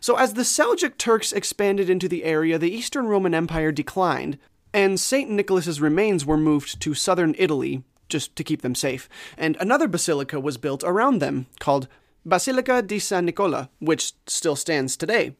So, 0.00 0.16
as 0.16 0.34
the 0.34 0.42
Seljuk 0.42 0.98
Turks 0.98 1.32
expanded 1.32 1.88
into 1.88 2.08
the 2.08 2.24
area, 2.24 2.58
the 2.58 2.74
Eastern 2.74 3.06
Roman 3.06 3.34
Empire 3.34 3.72
declined, 3.72 4.38
and 4.72 4.98
St. 4.98 5.30
Nicholas's 5.30 5.80
remains 5.80 6.26
were 6.26 6.36
moved 6.36 6.80
to 6.80 6.94
southern 6.94 7.34
Italy 7.38 7.84
just 8.08 8.34
to 8.36 8.44
keep 8.44 8.62
them 8.62 8.74
safe, 8.74 9.08
and 9.36 9.56
another 9.60 9.86
basilica 9.86 10.40
was 10.40 10.56
built 10.56 10.82
around 10.82 11.18
them 11.18 11.46
called 11.60 11.88
Basilica 12.24 12.82
di 12.82 12.98
San 12.98 13.26
Nicola, 13.26 13.70
which 13.80 14.12
still 14.26 14.56
stands 14.56 14.96
today. 14.96 15.36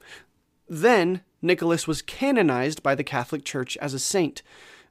Then 0.68 1.22
Nicholas 1.40 1.86
was 1.86 2.02
canonized 2.02 2.82
by 2.82 2.94
the 2.94 3.04
Catholic 3.04 3.44
Church 3.44 3.76
as 3.78 3.94
a 3.94 3.98
saint, 3.98 4.42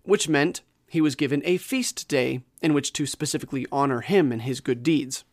which 0.04 0.30
meant 0.30 0.62
he 0.88 1.02
was 1.02 1.16
given 1.16 1.42
a 1.46 1.58
feast 1.58 2.08
day 2.08 2.42
in 2.62 2.74
which 2.74 2.94
to 2.94 3.06
specifically 3.06 3.66
honor 3.72 4.02
him 4.02 4.32
and 4.32 4.44
his 4.44 4.62
good 4.62 4.84
deeds. 4.84 5.24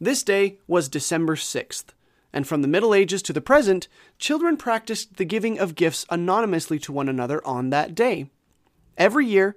This 0.00 0.22
day 0.22 0.58
was 0.66 0.88
December 0.88 1.36
6th, 1.36 1.86
and 2.32 2.46
from 2.46 2.62
the 2.62 2.68
Middle 2.68 2.94
Ages 2.94 3.22
to 3.22 3.32
the 3.32 3.40
present, 3.40 3.88
children 4.18 4.56
practiced 4.56 5.16
the 5.16 5.24
giving 5.24 5.58
of 5.58 5.74
gifts 5.74 6.04
anonymously 6.10 6.78
to 6.80 6.92
one 6.92 7.08
another 7.08 7.44
on 7.46 7.70
that 7.70 7.94
day. 7.94 8.30
Every 8.98 9.26
year, 9.26 9.56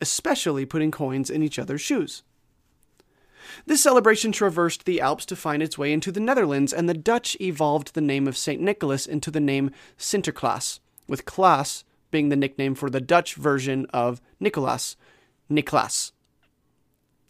especially 0.00 0.64
putting 0.64 0.90
coins 0.90 1.30
in 1.30 1.42
each 1.42 1.58
other's 1.58 1.80
shoes. 1.80 2.22
This 3.66 3.82
celebration 3.82 4.32
traversed 4.32 4.84
the 4.84 5.00
Alps 5.00 5.26
to 5.26 5.36
find 5.36 5.62
its 5.62 5.78
way 5.78 5.92
into 5.92 6.12
the 6.12 6.20
Netherlands, 6.20 6.72
and 6.72 6.88
the 6.88 6.94
Dutch 6.94 7.36
evolved 7.40 7.94
the 7.94 8.00
name 8.00 8.26
of 8.28 8.36
St. 8.36 8.60
Nicholas 8.60 9.06
into 9.06 9.30
the 9.30 9.40
name 9.40 9.70
Sinterklaas, 9.98 10.80
with 11.08 11.24
Klaas 11.24 11.84
being 12.10 12.28
the 12.28 12.36
nickname 12.36 12.74
for 12.74 12.90
the 12.90 13.00
Dutch 13.00 13.34
version 13.34 13.86
of 13.92 14.20
Nicholas, 14.38 14.96
Niklas. 15.50 16.12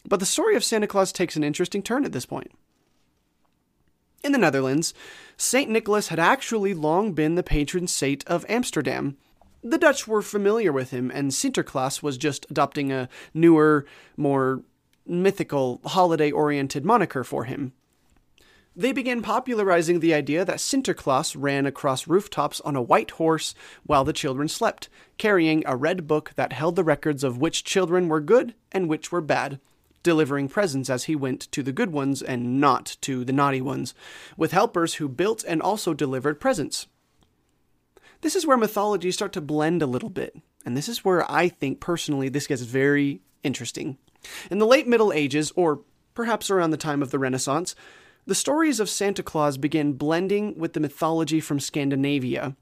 But 0.06 0.20
the 0.20 0.26
story 0.26 0.56
of 0.56 0.64
Santa 0.64 0.86
Claus 0.86 1.12
takes 1.12 1.36
an 1.36 1.44
interesting 1.44 1.82
turn 1.82 2.04
at 2.04 2.12
this 2.12 2.26
point. 2.26 2.50
In 4.24 4.32
the 4.32 4.38
Netherlands, 4.38 4.94
St. 5.36 5.68
Nicholas 5.68 6.08
had 6.08 6.18
actually 6.18 6.74
long 6.74 7.12
been 7.12 7.34
the 7.34 7.42
patron 7.42 7.86
saint 7.86 8.24
of 8.26 8.46
Amsterdam. 8.48 9.16
The 9.64 9.78
Dutch 9.78 10.06
were 10.06 10.22
familiar 10.22 10.72
with 10.72 10.90
him, 10.90 11.10
and 11.12 11.30
Sinterklaas 11.30 12.02
was 12.02 12.18
just 12.18 12.46
adopting 12.50 12.92
a 12.92 13.08
newer, 13.32 13.86
more 14.16 14.62
mythical, 15.06 15.80
holiday 15.84 16.30
oriented 16.30 16.84
moniker 16.84 17.24
for 17.24 17.44
him. 17.44 17.72
They 18.74 18.92
began 18.92 19.20
popularizing 19.20 20.00
the 20.00 20.14
idea 20.14 20.46
that 20.46 20.56
Sinterklaas 20.56 21.36
ran 21.38 21.66
across 21.66 22.06
rooftops 22.06 22.58
on 22.62 22.74
a 22.74 22.80
white 22.80 23.12
horse 23.12 23.54
while 23.84 24.02
the 24.02 24.14
children 24.14 24.48
slept, 24.48 24.88
carrying 25.18 25.62
a 25.66 25.76
red 25.76 26.06
book 26.06 26.32
that 26.36 26.54
held 26.54 26.76
the 26.76 26.84
records 26.84 27.22
of 27.22 27.36
which 27.36 27.64
children 27.64 28.08
were 28.08 28.20
good 28.20 28.54
and 28.70 28.88
which 28.88 29.12
were 29.12 29.20
bad, 29.20 29.60
delivering 30.02 30.48
presents 30.48 30.88
as 30.88 31.04
he 31.04 31.14
went 31.14 31.52
to 31.52 31.62
the 31.62 31.72
good 31.72 31.92
ones 31.92 32.22
and 32.22 32.60
not 32.60 32.96
to 33.02 33.26
the 33.26 33.32
naughty 33.32 33.60
ones, 33.60 33.94
with 34.38 34.52
helpers 34.52 34.94
who 34.94 35.08
built 35.08 35.44
and 35.46 35.60
also 35.60 35.92
delivered 35.92 36.40
presents. 36.40 36.86
This 38.22 38.34
is 38.34 38.46
where 38.46 38.56
mythologies 38.56 39.16
start 39.16 39.32
to 39.34 39.42
blend 39.42 39.82
a 39.82 39.86
little 39.86 40.08
bit, 40.08 40.34
and 40.64 40.76
this 40.76 40.88
is 40.88 41.04
where 41.04 41.30
I 41.30 41.48
think 41.48 41.78
personally 41.78 42.30
this 42.30 42.46
gets 42.46 42.62
very 42.62 43.20
interesting. 43.42 43.98
In 44.50 44.58
the 44.58 44.66
late 44.66 44.86
Middle 44.86 45.12
Ages, 45.12 45.52
or 45.56 45.80
perhaps 46.14 46.50
around 46.50 46.70
the 46.70 46.76
time 46.76 47.02
of 47.02 47.10
the 47.10 47.18
Renaissance, 47.18 47.74
the 48.26 48.34
stories 48.34 48.78
of 48.78 48.88
Santa 48.88 49.22
Claus 49.22 49.56
began 49.56 49.94
blending 49.94 50.56
with 50.58 50.74
the 50.74 50.80
mythology 50.80 51.40
from 51.40 51.58
Scandinavia, 51.58 52.56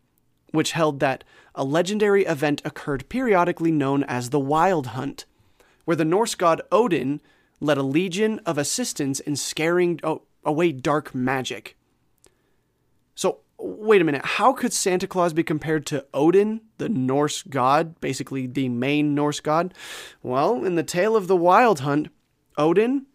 which 0.52 0.73
held 0.73 1.00
that 1.00 1.25
a 1.55 1.64
legendary 1.64 2.25
event 2.25 2.62
occurred 2.64 3.09
periodically 3.09 3.71
known 3.71 4.02
as 4.05 4.31
the 4.31 4.40
Wild 4.40 4.88
Hunt, 4.88 5.26
where 5.85 5.97
the 5.97 6.05
Norse 6.05 6.35
god 6.35 6.62
Odin 6.73 7.21
led 7.61 7.76
a 7.76 7.83
legion 7.83 8.38
of 8.47 8.57
assistants 8.57 9.21
in 9.21 9.37
scaring 9.37 10.00
oh, 10.02 10.23
away 10.45 10.73
dark 10.73 11.14
magic. 11.14 11.76
So, 13.14 13.40
wait 13.61 14.00
a 14.00 14.05
minute, 14.05 14.25
how 14.25 14.52
could 14.52 14.73
Santa 14.73 15.07
Claus 15.07 15.33
be 15.33 15.43
compared 15.43 15.87
to 15.87 16.05
Odin, 16.14 16.61
the 16.79 16.88
Norse 16.88 17.43
god, 17.43 18.00
basically 18.00 18.47
the 18.47 18.69
main 18.69 19.14
Norse 19.14 19.40
god? 19.40 19.75
Well, 20.23 20.64
in 20.64 20.75
the 20.76 20.83
tale 20.83 21.17
of 21.17 21.29
the 21.29 21.37
Wild 21.37 21.81
Hunt, 21.81 22.09
Odin 22.57 23.07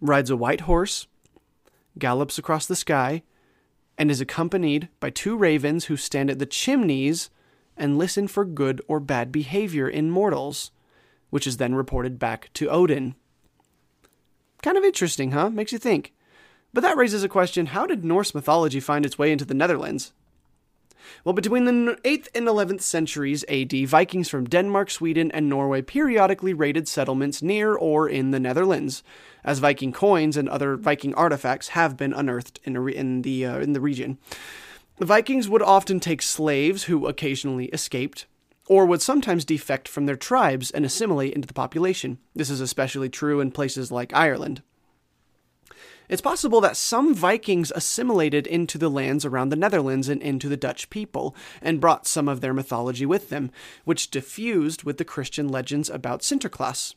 rides 0.00 0.30
a 0.30 0.36
white 0.36 0.62
horse 0.62 1.06
gallops 1.98 2.38
across 2.38 2.66
the 2.66 2.76
sky, 2.76 3.22
and 3.98 4.10
is 4.10 4.20
accompanied 4.20 4.88
by 5.00 5.10
two 5.10 5.36
ravens 5.36 5.86
who 5.86 5.96
stand 5.96 6.30
at 6.30 6.38
the 6.38 6.46
chimneys 6.46 7.30
and 7.76 7.98
listen 7.98 8.28
for 8.28 8.44
good 8.44 8.80
or 8.88 9.00
bad 9.00 9.32
behavior 9.32 9.88
in 9.88 10.10
mortals, 10.10 10.70
which 11.30 11.46
is 11.46 11.56
then 11.56 11.74
reported 11.74 12.18
back 12.18 12.50
to 12.54 12.68
Odin. 12.68 13.14
Kind 14.62 14.76
of 14.76 14.84
interesting, 14.84 15.32
huh? 15.32 15.50
Makes 15.50 15.72
you 15.72 15.78
think. 15.78 16.12
But 16.76 16.82
that 16.82 16.98
raises 16.98 17.24
a 17.24 17.28
question 17.30 17.64
how 17.68 17.86
did 17.86 18.04
Norse 18.04 18.34
mythology 18.34 18.80
find 18.80 19.06
its 19.06 19.18
way 19.18 19.32
into 19.32 19.46
the 19.46 19.54
Netherlands? 19.54 20.12
Well, 21.24 21.32
between 21.32 21.64
the 21.64 21.98
8th 22.04 22.28
and 22.34 22.46
11th 22.46 22.82
centuries 22.82 23.46
AD, 23.48 23.72
Vikings 23.88 24.28
from 24.28 24.44
Denmark, 24.44 24.90
Sweden, 24.90 25.30
and 25.30 25.48
Norway 25.48 25.80
periodically 25.80 26.52
raided 26.52 26.86
settlements 26.86 27.40
near 27.40 27.74
or 27.74 28.10
in 28.10 28.30
the 28.30 28.38
Netherlands, 28.38 29.02
as 29.42 29.58
Viking 29.58 29.90
coins 29.90 30.36
and 30.36 30.50
other 30.50 30.76
Viking 30.76 31.14
artifacts 31.14 31.68
have 31.68 31.96
been 31.96 32.12
unearthed 32.12 32.60
in, 32.64 32.76
in 32.90 33.22
the, 33.22 33.46
uh, 33.46 33.58
in 33.58 33.72
the 33.72 33.80
region. 33.80 34.18
The 34.98 35.06
Vikings 35.06 35.48
would 35.48 35.62
often 35.62 35.98
take 35.98 36.20
slaves 36.20 36.84
who 36.84 37.06
occasionally 37.06 37.68
escaped, 37.68 38.26
or 38.68 38.84
would 38.84 39.00
sometimes 39.00 39.46
defect 39.46 39.88
from 39.88 40.04
their 40.04 40.14
tribes 40.14 40.70
and 40.70 40.84
assimilate 40.84 41.32
into 41.32 41.48
the 41.48 41.54
population. 41.54 42.18
This 42.34 42.50
is 42.50 42.60
especially 42.60 43.08
true 43.08 43.40
in 43.40 43.50
places 43.50 43.90
like 43.90 44.12
Ireland. 44.12 44.60
It's 46.08 46.22
possible 46.22 46.60
that 46.60 46.76
some 46.76 47.14
Vikings 47.14 47.72
assimilated 47.74 48.46
into 48.46 48.78
the 48.78 48.88
lands 48.88 49.24
around 49.24 49.48
the 49.48 49.56
Netherlands 49.56 50.08
and 50.08 50.22
into 50.22 50.48
the 50.48 50.56
Dutch 50.56 50.88
people, 50.90 51.34
and 51.60 51.80
brought 51.80 52.06
some 52.06 52.28
of 52.28 52.40
their 52.40 52.54
mythology 52.54 53.06
with 53.06 53.28
them, 53.28 53.50
which 53.84 54.10
diffused 54.10 54.84
with 54.84 54.98
the 54.98 55.04
Christian 55.04 55.48
legends 55.48 55.90
about 55.90 56.22
Sinterklaas. 56.22 56.94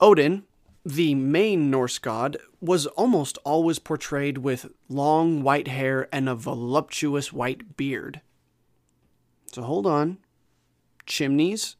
Odin, 0.00 0.44
the 0.84 1.14
main 1.14 1.70
Norse 1.70 1.98
god, 1.98 2.36
was 2.60 2.86
almost 2.86 3.38
always 3.44 3.78
portrayed 3.78 4.38
with 4.38 4.70
long 4.88 5.42
white 5.42 5.68
hair 5.68 6.08
and 6.12 6.28
a 6.28 6.34
voluptuous 6.34 7.32
white 7.32 7.76
beard. 7.76 8.20
So 9.52 9.62
hold 9.62 9.86
on. 9.86 10.18
Chimneys, 11.06 11.76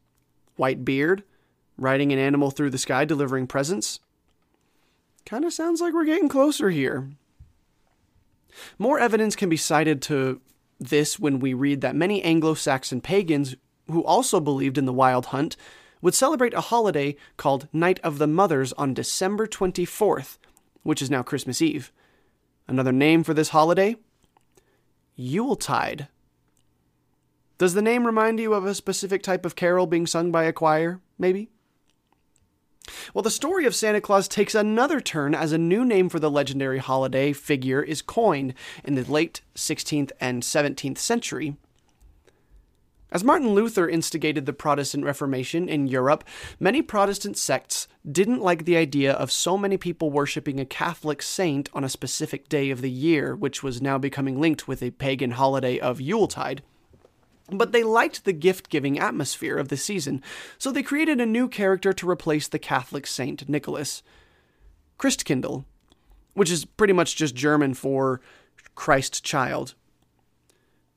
white 0.57 0.85
beard, 0.85 1.25
riding 1.77 2.13
an 2.13 2.19
animal 2.19 2.51
through 2.51 2.71
the 2.71 2.79
sky 2.79 3.05
delivering 3.05 3.47
presents. 3.47 4.01
Kind 5.26 5.45
of 5.45 5.52
sounds 5.52 5.81
like 5.81 5.95
we're 5.95 6.04
getting 6.04 6.28
closer 6.28 6.71
here. 6.71 7.11
More 8.78 8.99
evidence 8.99 9.35
can 9.35 9.49
be 9.49 9.57
cited 9.57 10.02
to 10.02 10.40
this 10.78 11.19
when 11.19 11.40
we 11.40 11.54
read 11.54 11.81
that 11.81 11.97
many 11.97 12.23
Anglo 12.23 12.54
Saxon 12.54 13.00
pagans 13.00 13.57
who 13.90 14.04
also 14.04 14.40
believed 14.40 14.78
in 14.78 14.85
the 14.85 14.93
wild 14.93 15.26
hunt 15.26 15.57
would 16.02 16.14
celebrate 16.14 16.54
a 16.54 16.61
holiday 16.61 17.16
called 17.37 17.69
Night 17.73 17.99
of 18.00 18.19
the 18.19 18.26
Mothers 18.26 18.73
on 18.75 18.93
December 18.93 19.47
24th, 19.47 20.37
which 20.83 21.00
is 21.00 21.11
now 21.11 21.23
Christmas 21.23 21.62
Eve. 21.62 21.90
Another 22.69 22.93
name 22.93 23.25
for 23.25 23.33
this 23.35 23.50
holiday? 23.50 23.97
Yuletide. 25.16 26.09
Does 27.57 27.75
the 27.75 27.83
name 27.83 28.04
remind 28.07 28.40
you 28.40 28.52
of 28.52 28.66
a 28.66 28.75
specific 28.75 29.23
type 29.23 29.47
of 29.47 29.57
carol 29.57 29.87
being 29.87 30.07
sung 30.07 30.31
by 30.31 30.45
a 30.45 30.52
choir, 30.52 31.00
maybe? 31.19 31.50
Well, 33.12 33.23
the 33.23 33.31
story 33.31 33.67
of 33.67 33.75
Santa 33.75 34.00
Claus 34.00 34.29
takes 34.29 34.55
another 34.55 35.00
turn 35.00 35.35
as 35.35 35.53
a 35.53 35.59
new 35.59 35.85
name 35.85 36.09
for 36.09 36.19
the 36.19 36.31
legendary 36.31 36.79
holiday 36.79 37.33
figure 37.33 37.83
is 37.83 38.03
coined 38.03 38.55
in 38.83 38.95
the 38.95 39.11
late 39.11 39.41
16th 39.55 40.12
and 40.21 40.43
17th 40.43 40.99
century. 40.99 41.57
As 43.14 43.23
Martin 43.23 43.55
Luther 43.55 43.88
instigated 43.88 44.45
the 44.45 44.53
Protestant 44.53 45.05
Reformation 45.05 45.69
in 45.69 45.87
Europe, 45.87 46.25
many 46.59 46.83
Protestant 46.83 47.38
sects 47.38 47.87
didn't 48.11 48.43
like 48.43 48.64
the 48.64 48.76
idea 48.76 49.12
of 49.12 49.31
so 49.31 49.57
many 49.57 49.76
people 49.76 50.11
worshipping 50.11 50.59
a 50.59 50.64
Catholic 50.64 51.23
saint 51.23 51.71
on 51.73 51.85
a 51.85 51.88
specific 51.88 52.49
day 52.49 52.71
of 52.71 52.81
the 52.81 52.91
year, 52.91 53.37
which 53.37 53.62
was 53.62 53.81
now 53.81 53.99
becoming 53.99 54.41
linked 54.41 54.67
with 54.67 54.83
a 54.83 54.91
pagan 54.91 55.31
holiday 55.31 55.79
of 55.79 56.00
Yuletide. 56.00 56.62
But 57.51 57.73
they 57.73 57.85
liked 57.85 58.25
the 58.25 58.33
gift 58.33 58.71
giving 58.71 58.99
atmosphere 58.99 59.59
of 59.59 59.69
the 59.69 59.77
season, 59.77 60.23
so 60.59 60.71
they 60.71 60.83
created 60.83 61.21
a 61.21 61.27
new 61.27 61.47
character 61.49 61.93
to 61.93 62.09
replace 62.09 62.49
the 62.49 62.59
Catholic 62.59 63.07
Saint 63.07 63.49
Nicholas 63.49 64.03
Christkindl, 64.99 65.65
which 66.33 66.51
is 66.51 66.65
pretty 66.65 66.93
much 66.95 67.17
just 67.17 67.35
German 67.35 67.75
for 67.75 68.21
Christ 68.75 69.23
child. 69.23 69.75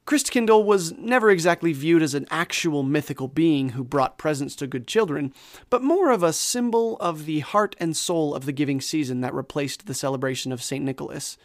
Christkindl 0.07 0.63
was 0.63 0.93
never 0.93 1.29
exactly 1.29 1.73
viewed 1.73 2.01
as 2.01 2.13
an 2.13 2.27
actual 2.31 2.81
mythical 2.81 3.27
being 3.27 3.69
who 3.69 3.83
brought 3.83 4.17
presents 4.17 4.55
to 4.55 4.65
good 4.65 4.87
children, 4.87 5.33
but 5.69 5.83
more 5.83 6.11
of 6.11 6.23
a 6.23 6.31
symbol 6.31 6.95
of 7.01 7.25
the 7.25 7.41
heart 7.41 7.75
and 7.77 7.95
soul 7.95 8.33
of 8.33 8.45
the 8.45 8.53
giving 8.53 8.79
season 8.79 9.19
that 9.19 9.33
replaced 9.33 9.85
the 9.85 9.93
celebration 9.93 10.53
of 10.53 10.63
St. 10.63 10.83
Nicholas. 10.83 11.37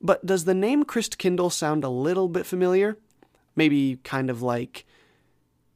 But 0.00 0.26
does 0.26 0.46
the 0.46 0.54
name 0.54 0.84
Christkindl 0.84 1.52
sound 1.52 1.84
a 1.84 1.88
little 1.88 2.26
bit 2.26 2.44
familiar? 2.44 2.98
Maybe 3.56 3.98
kind 4.04 4.30
of 4.30 4.42
like 4.42 4.86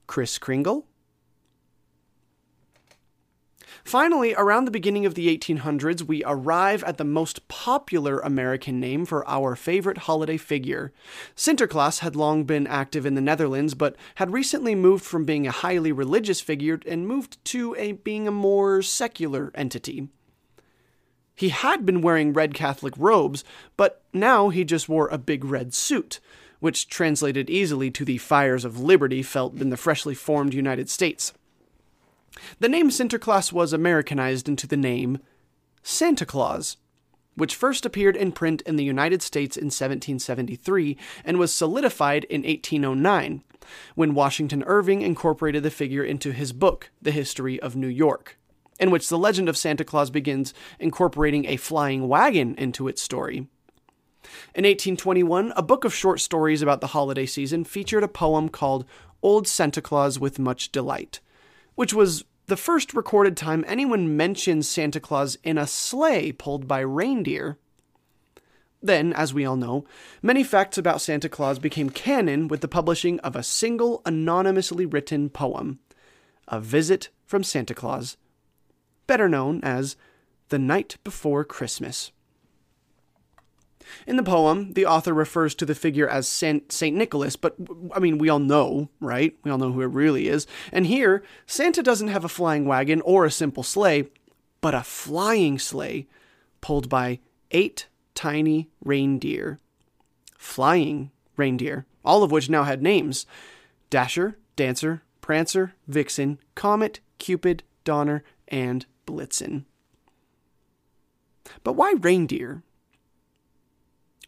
Kris 0.06 0.38
Kringle? 0.38 0.86
Finally, 3.84 4.34
around 4.34 4.64
the 4.64 4.70
beginning 4.70 5.04
of 5.04 5.14
the 5.14 5.36
1800s, 5.36 6.02
we 6.02 6.24
arrive 6.24 6.82
at 6.84 6.96
the 6.96 7.04
most 7.04 7.46
popular 7.48 8.18
American 8.20 8.80
name 8.80 9.04
for 9.04 9.28
our 9.28 9.54
favorite 9.54 9.98
holiday 9.98 10.38
figure. 10.38 10.90
Sinterklaas 11.36 11.98
had 11.98 12.16
long 12.16 12.44
been 12.44 12.66
active 12.66 13.04
in 13.04 13.14
the 13.14 13.20
Netherlands, 13.20 13.74
but 13.74 13.94
had 14.14 14.32
recently 14.32 14.74
moved 14.74 15.04
from 15.04 15.26
being 15.26 15.46
a 15.46 15.52
highly 15.52 15.92
religious 15.92 16.40
figure 16.40 16.80
and 16.86 17.06
moved 17.06 17.44
to 17.44 17.76
a 17.76 17.92
being 17.92 18.26
a 18.26 18.32
more 18.32 18.80
secular 18.80 19.52
entity. 19.54 20.08
He 21.34 21.50
had 21.50 21.84
been 21.84 22.00
wearing 22.00 22.32
red 22.32 22.54
Catholic 22.54 22.94
robes, 22.96 23.44
but 23.76 24.02
now 24.14 24.48
he 24.48 24.64
just 24.64 24.88
wore 24.88 25.08
a 25.08 25.18
big 25.18 25.44
red 25.44 25.74
suit 25.74 26.20
which 26.64 26.88
translated 26.88 27.50
easily 27.50 27.90
to 27.90 28.06
the 28.06 28.16
fires 28.16 28.64
of 28.64 28.80
liberty 28.80 29.22
felt 29.22 29.60
in 29.60 29.68
the 29.68 29.76
freshly 29.76 30.14
formed 30.14 30.54
United 30.54 30.88
States. 30.88 31.34
The 32.58 32.70
name 32.70 32.88
Sinterklaas 32.88 33.52
was 33.52 33.74
Americanized 33.74 34.48
into 34.48 34.66
the 34.66 34.78
name 34.78 35.18
Santa 35.82 36.24
Claus, 36.24 36.78
which 37.34 37.54
first 37.54 37.84
appeared 37.84 38.16
in 38.16 38.32
print 38.32 38.62
in 38.62 38.76
the 38.76 38.82
United 38.82 39.20
States 39.20 39.58
in 39.58 39.66
1773 39.66 40.96
and 41.22 41.38
was 41.38 41.52
solidified 41.52 42.24
in 42.30 42.44
1809, 42.44 43.44
when 43.94 44.14
Washington 44.14 44.62
Irving 44.62 45.02
incorporated 45.02 45.64
the 45.64 45.70
figure 45.70 46.02
into 46.02 46.32
his 46.32 46.54
book, 46.54 46.88
The 47.02 47.10
History 47.10 47.60
of 47.60 47.76
New 47.76 47.88
York, 47.88 48.38
in 48.80 48.90
which 48.90 49.10
the 49.10 49.18
legend 49.18 49.50
of 49.50 49.58
Santa 49.58 49.84
Claus 49.84 50.08
begins 50.08 50.54
incorporating 50.78 51.44
a 51.44 51.58
flying 51.58 52.08
wagon 52.08 52.54
into 52.54 52.88
its 52.88 53.02
story. 53.02 53.48
In 54.54 54.64
1821, 54.64 55.52
a 55.56 55.62
book 55.62 55.84
of 55.84 55.94
short 55.94 56.20
stories 56.20 56.62
about 56.62 56.80
the 56.80 56.88
holiday 56.88 57.26
season 57.26 57.64
featured 57.64 58.02
a 58.02 58.08
poem 58.08 58.48
called 58.48 58.84
Old 59.22 59.48
Santa 59.48 59.80
Claus 59.80 60.18
with 60.18 60.38
Much 60.38 60.70
Delight, 60.70 61.20
which 61.74 61.94
was 61.94 62.24
the 62.46 62.56
first 62.56 62.92
recorded 62.92 63.36
time 63.36 63.64
anyone 63.66 64.16
mentions 64.16 64.68
Santa 64.68 65.00
Claus 65.00 65.36
in 65.42 65.56
a 65.56 65.66
sleigh 65.66 66.30
pulled 66.30 66.68
by 66.68 66.80
reindeer. 66.80 67.58
Then, 68.82 69.14
as 69.14 69.32
we 69.32 69.46
all 69.46 69.56
know, 69.56 69.86
many 70.20 70.44
facts 70.44 70.76
about 70.76 71.00
Santa 71.00 71.30
Claus 71.30 71.58
became 71.58 71.88
canon 71.88 72.48
with 72.48 72.60
the 72.60 72.68
publishing 72.68 73.18
of 73.20 73.34
a 73.34 73.42
single 73.42 74.02
anonymously 74.04 74.84
written 74.84 75.30
poem, 75.30 75.78
A 76.48 76.60
Visit 76.60 77.08
from 77.24 77.42
Santa 77.42 77.74
Claus, 77.74 78.18
better 79.06 79.26
known 79.26 79.60
as 79.62 79.96
The 80.50 80.58
Night 80.58 80.98
Before 81.02 81.44
Christmas. 81.44 82.12
In 84.06 84.16
the 84.16 84.22
poem, 84.22 84.72
the 84.72 84.86
author 84.86 85.12
refers 85.12 85.54
to 85.56 85.66
the 85.66 85.74
figure 85.74 86.08
as 86.08 86.28
Saint, 86.28 86.72
Saint 86.72 86.96
Nicholas, 86.96 87.36
but 87.36 87.56
I 87.94 87.98
mean, 87.98 88.18
we 88.18 88.28
all 88.28 88.38
know, 88.38 88.88
right? 89.00 89.36
We 89.42 89.50
all 89.50 89.58
know 89.58 89.72
who 89.72 89.82
it 89.82 89.86
really 89.86 90.28
is. 90.28 90.46
And 90.72 90.86
here, 90.86 91.22
Santa 91.46 91.82
doesn't 91.82 92.08
have 92.08 92.24
a 92.24 92.28
flying 92.28 92.64
wagon 92.64 93.00
or 93.02 93.24
a 93.24 93.30
simple 93.30 93.62
sleigh, 93.62 94.08
but 94.60 94.74
a 94.74 94.82
flying 94.82 95.58
sleigh 95.58 96.06
pulled 96.60 96.88
by 96.88 97.20
eight 97.50 97.88
tiny 98.14 98.70
reindeer. 98.84 99.58
Flying 100.36 101.10
reindeer, 101.36 101.86
all 102.04 102.22
of 102.22 102.30
which 102.30 102.50
now 102.50 102.64
had 102.64 102.82
names 102.82 103.26
Dasher, 103.90 104.36
Dancer, 104.56 105.02
Prancer, 105.20 105.74
Vixen, 105.86 106.38
Comet, 106.54 107.00
Cupid, 107.18 107.62
Donner, 107.84 108.22
and 108.48 108.86
Blitzen. 109.06 109.64
But 111.62 111.74
why 111.74 111.94
reindeer? 112.00 112.62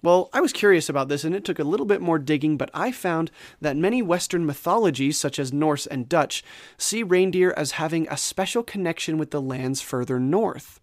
Well, 0.02 0.28
I 0.32 0.40
was 0.40 0.52
curious 0.52 0.88
about 0.88 1.08
this 1.08 1.24
and 1.24 1.34
it 1.34 1.44
took 1.44 1.58
a 1.58 1.64
little 1.64 1.86
bit 1.86 2.00
more 2.00 2.18
digging, 2.18 2.56
but 2.56 2.70
I 2.74 2.92
found 2.92 3.30
that 3.60 3.76
many 3.76 4.02
Western 4.02 4.44
mythologies, 4.44 5.18
such 5.18 5.38
as 5.38 5.52
Norse 5.52 5.86
and 5.86 6.08
Dutch, 6.08 6.44
see 6.76 7.02
reindeer 7.02 7.54
as 7.56 7.72
having 7.72 8.06
a 8.08 8.16
special 8.16 8.62
connection 8.62 9.18
with 9.18 9.30
the 9.30 9.40
lands 9.40 9.80
further 9.80 10.20
north. 10.20 10.80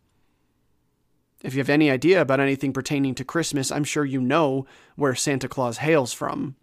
If 1.43 1.53
you 1.53 1.59
have 1.59 1.69
any 1.69 1.91
idea 1.91 2.21
about 2.21 2.39
anything 2.39 2.73
pertaining 2.73 3.15
to 3.15 3.25
Christmas, 3.25 3.71
I'm 3.71 3.83
sure 3.83 4.05
you 4.05 4.21
know 4.21 4.65
where 4.95 5.13
Santa 5.13 5.49
Claus 5.49 5.77
hails 5.77 6.13
from. 6.13 6.55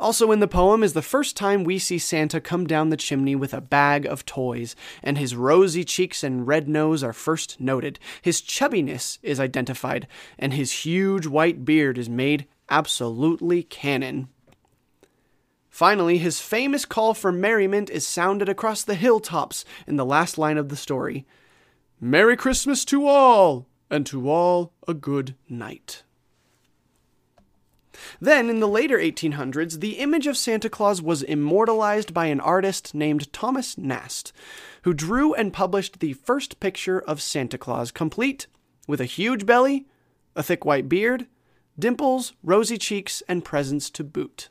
Also, 0.00 0.32
in 0.32 0.40
the 0.40 0.48
poem 0.48 0.82
is 0.82 0.92
the 0.92 1.02
first 1.02 1.36
time 1.36 1.62
we 1.64 1.78
see 1.78 1.98
Santa 1.98 2.40
come 2.40 2.66
down 2.66 2.88
the 2.88 2.96
chimney 2.96 3.36
with 3.36 3.54
a 3.54 3.60
bag 3.60 4.06
of 4.06 4.26
toys, 4.26 4.74
and 5.02 5.16
his 5.16 5.36
rosy 5.36 5.84
cheeks 5.84 6.24
and 6.24 6.46
red 6.46 6.68
nose 6.68 7.04
are 7.04 7.12
first 7.12 7.60
noted. 7.60 7.98
His 8.20 8.42
chubbiness 8.42 9.18
is 9.22 9.38
identified, 9.38 10.08
and 10.38 10.52
his 10.52 10.84
huge 10.84 11.26
white 11.26 11.64
beard 11.64 11.96
is 11.96 12.08
made 12.08 12.46
absolutely 12.68 13.62
canon. 13.62 14.28
Finally, 15.68 16.18
his 16.18 16.40
famous 16.40 16.84
call 16.84 17.14
for 17.14 17.32
merriment 17.32 17.90
is 17.90 18.06
sounded 18.06 18.48
across 18.48 18.84
the 18.84 18.94
hilltops 18.94 19.64
in 19.86 19.96
the 19.96 20.04
last 20.04 20.38
line 20.38 20.56
of 20.56 20.68
the 20.68 20.76
story 20.76 21.26
Merry 22.00 22.36
Christmas 22.36 22.84
to 22.84 23.06
all, 23.06 23.66
and 23.90 24.04
to 24.06 24.28
all 24.28 24.72
a 24.86 24.94
good 24.94 25.34
night. 25.48 26.02
Then, 28.20 28.50
in 28.50 28.60
the 28.60 28.68
later 28.68 28.98
1800s, 28.98 29.80
the 29.80 29.98
image 29.98 30.26
of 30.26 30.36
Santa 30.36 30.68
Claus 30.68 31.00
was 31.00 31.22
immortalized 31.22 32.12
by 32.12 32.26
an 32.26 32.40
artist 32.40 32.94
named 32.94 33.32
Thomas 33.32 33.76
Nast, 33.78 34.32
who 34.82 34.94
drew 34.94 35.34
and 35.34 35.52
published 35.52 36.00
the 36.00 36.12
first 36.12 36.60
picture 36.60 37.00
of 37.00 37.22
Santa 37.22 37.58
Claus, 37.58 37.90
complete 37.90 38.46
with 38.86 39.00
a 39.00 39.06
huge 39.06 39.46
belly, 39.46 39.86
a 40.36 40.42
thick 40.42 40.64
white 40.64 40.88
beard, 40.88 41.26
dimples, 41.78 42.32
rosy 42.42 42.78
cheeks, 42.78 43.22
and 43.28 43.44
presents 43.44 43.90
to 43.90 44.04
boot. 44.04 44.48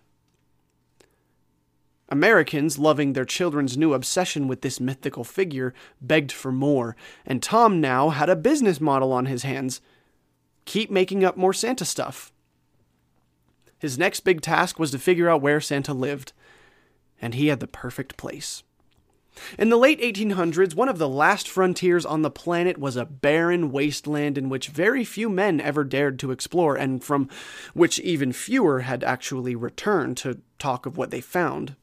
Americans, 2.10 2.78
loving 2.78 3.14
their 3.14 3.26
children's 3.26 3.78
new 3.78 3.94
obsession 3.94 4.48
with 4.48 4.62
this 4.62 4.80
mythical 4.80 5.24
figure, 5.24 5.74
begged 6.00 6.32
for 6.32 6.52
more, 6.52 6.96
and 7.26 7.42
Tom 7.42 7.82
now 7.82 8.10
had 8.10 8.30
a 8.30 8.36
business 8.36 8.80
model 8.80 9.12
on 9.12 9.26
his 9.26 9.44
hands. 9.44 9.82
Keep 10.66 10.92
making 10.92 11.24
up 11.24 11.38
more 11.38 11.54
Santa 11.54 11.86
stuff. 11.86 12.32
His 13.84 13.98
next 13.98 14.22
big 14.22 14.40
task 14.40 14.80
was 14.80 14.92
to 14.92 14.98
figure 14.98 15.30
out 15.30 15.42
where 15.42 15.60
Santa 15.60 15.94
lived, 15.94 16.32
and 17.22 17.34
he 17.34 17.48
had 17.48 17.60
the 17.60 17.68
perfect 17.68 18.16
place. 18.16 18.64
In 19.60 19.68
the 19.68 19.76
late 19.76 20.00
1800s, 20.00 20.74
one 20.74 20.88
of 20.88 21.00
the 21.00 21.10
last 21.10 21.50
frontiers 21.50 22.06
on 22.06 22.22
the 22.22 22.32
planet 22.32 22.78
was 22.78 22.96
a 22.96 23.04
barren 23.04 23.74
wasteland 23.74 24.38
in 24.38 24.48
which 24.48 24.70
very 24.70 25.04
few 25.04 25.28
men 25.28 25.60
ever 25.60 25.84
dared 25.84 26.18
to 26.20 26.32
explore, 26.32 26.78
and 26.78 27.04
from 27.04 27.28
which 27.74 28.00
even 28.00 28.32
fewer 28.32 28.80
had 28.80 29.04
actually 29.04 29.54
returned 29.54 30.16
to 30.16 30.40
talk 30.60 30.86
of 30.86 30.96
what 30.96 31.12
they 31.12 31.20
found. 31.20 31.76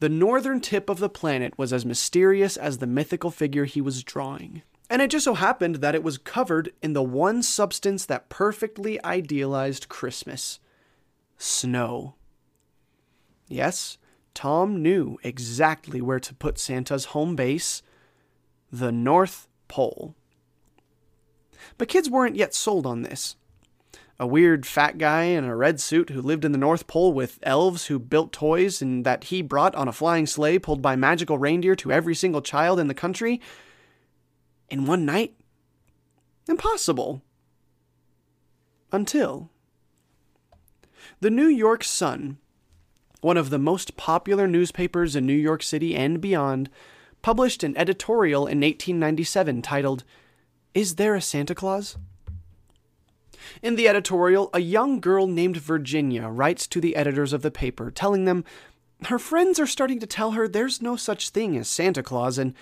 The 0.00 0.10
northern 0.10 0.60
tip 0.60 0.90
of 0.90 0.98
the 0.98 1.08
planet 1.08 1.56
was 1.56 1.72
as 1.72 1.86
mysterious 1.86 2.58
as 2.58 2.76
the 2.76 2.86
mythical 2.86 3.30
figure 3.30 3.64
he 3.64 3.80
was 3.80 4.04
drawing. 4.04 4.60
And 4.90 5.00
it 5.00 5.08
just 5.08 5.24
so 5.24 5.32
happened 5.32 5.76
that 5.76 5.94
it 5.94 6.04
was 6.04 6.18
covered 6.18 6.74
in 6.82 6.92
the 6.92 7.02
one 7.02 7.42
substance 7.42 8.04
that 8.04 8.28
perfectly 8.28 9.02
idealized 9.02 9.88
Christmas 9.88 10.58
snow. 11.38 12.14
Yes, 13.48 13.98
Tom 14.34 14.82
knew 14.82 15.18
exactly 15.22 16.00
where 16.00 16.20
to 16.20 16.34
put 16.34 16.58
Santa's 16.58 17.06
home 17.06 17.36
base 17.36 17.82
the 18.70 18.92
North 18.92 19.48
Pole. 19.68 20.14
But 21.78 21.88
kids 21.88 22.10
weren't 22.10 22.36
yet 22.36 22.54
sold 22.54 22.86
on 22.86 23.02
this. 23.02 23.36
A 24.18 24.26
weird 24.26 24.66
fat 24.66 24.96
guy 24.96 25.24
in 25.24 25.44
a 25.44 25.54
red 25.54 25.78
suit 25.78 26.10
who 26.10 26.22
lived 26.22 26.44
in 26.44 26.52
the 26.52 26.58
North 26.58 26.86
Pole 26.86 27.12
with 27.12 27.38
elves 27.42 27.86
who 27.86 27.98
built 27.98 28.32
toys 28.32 28.80
and 28.80 29.04
that 29.04 29.24
he 29.24 29.42
brought 29.42 29.74
on 29.74 29.88
a 29.88 29.92
flying 29.92 30.26
sleigh 30.26 30.58
pulled 30.58 30.80
by 30.80 30.96
magical 30.96 31.38
reindeer 31.38 31.76
to 31.76 31.92
every 31.92 32.14
single 32.14 32.40
child 32.40 32.80
in 32.80 32.88
the 32.88 32.94
country 32.94 33.40
in 34.70 34.86
one 34.86 35.04
night? 35.04 35.34
Impossible. 36.48 37.22
Until 38.90 39.50
the 41.20 41.30
New 41.30 41.46
York 41.46 41.84
Sun, 41.84 42.38
one 43.20 43.36
of 43.36 43.50
the 43.50 43.58
most 43.58 43.96
popular 43.96 44.46
newspapers 44.46 45.16
in 45.16 45.26
New 45.26 45.32
York 45.32 45.62
City 45.62 45.94
and 45.96 46.20
beyond, 46.20 46.70
published 47.22 47.62
an 47.62 47.76
editorial 47.76 48.42
in 48.46 48.60
1897 48.60 49.62
titled, 49.62 50.04
Is 50.74 50.96
There 50.96 51.14
a 51.14 51.20
Santa 51.20 51.54
Claus? 51.54 51.96
In 53.62 53.76
the 53.76 53.88
editorial, 53.88 54.50
a 54.52 54.60
young 54.60 55.00
girl 55.00 55.26
named 55.26 55.56
Virginia 55.56 56.28
writes 56.28 56.66
to 56.68 56.80
the 56.80 56.96
editors 56.96 57.32
of 57.32 57.42
the 57.42 57.50
paper, 57.50 57.90
telling 57.90 58.24
them 58.24 58.44
her 59.04 59.18
friends 59.18 59.58
are 59.60 59.66
starting 59.66 60.00
to 60.00 60.06
tell 60.06 60.32
her 60.32 60.48
there's 60.48 60.82
no 60.82 60.96
such 60.96 61.30
thing 61.30 61.56
as 61.56 61.68
Santa 61.68 62.02
Claus 62.02 62.38
and 62.38 62.54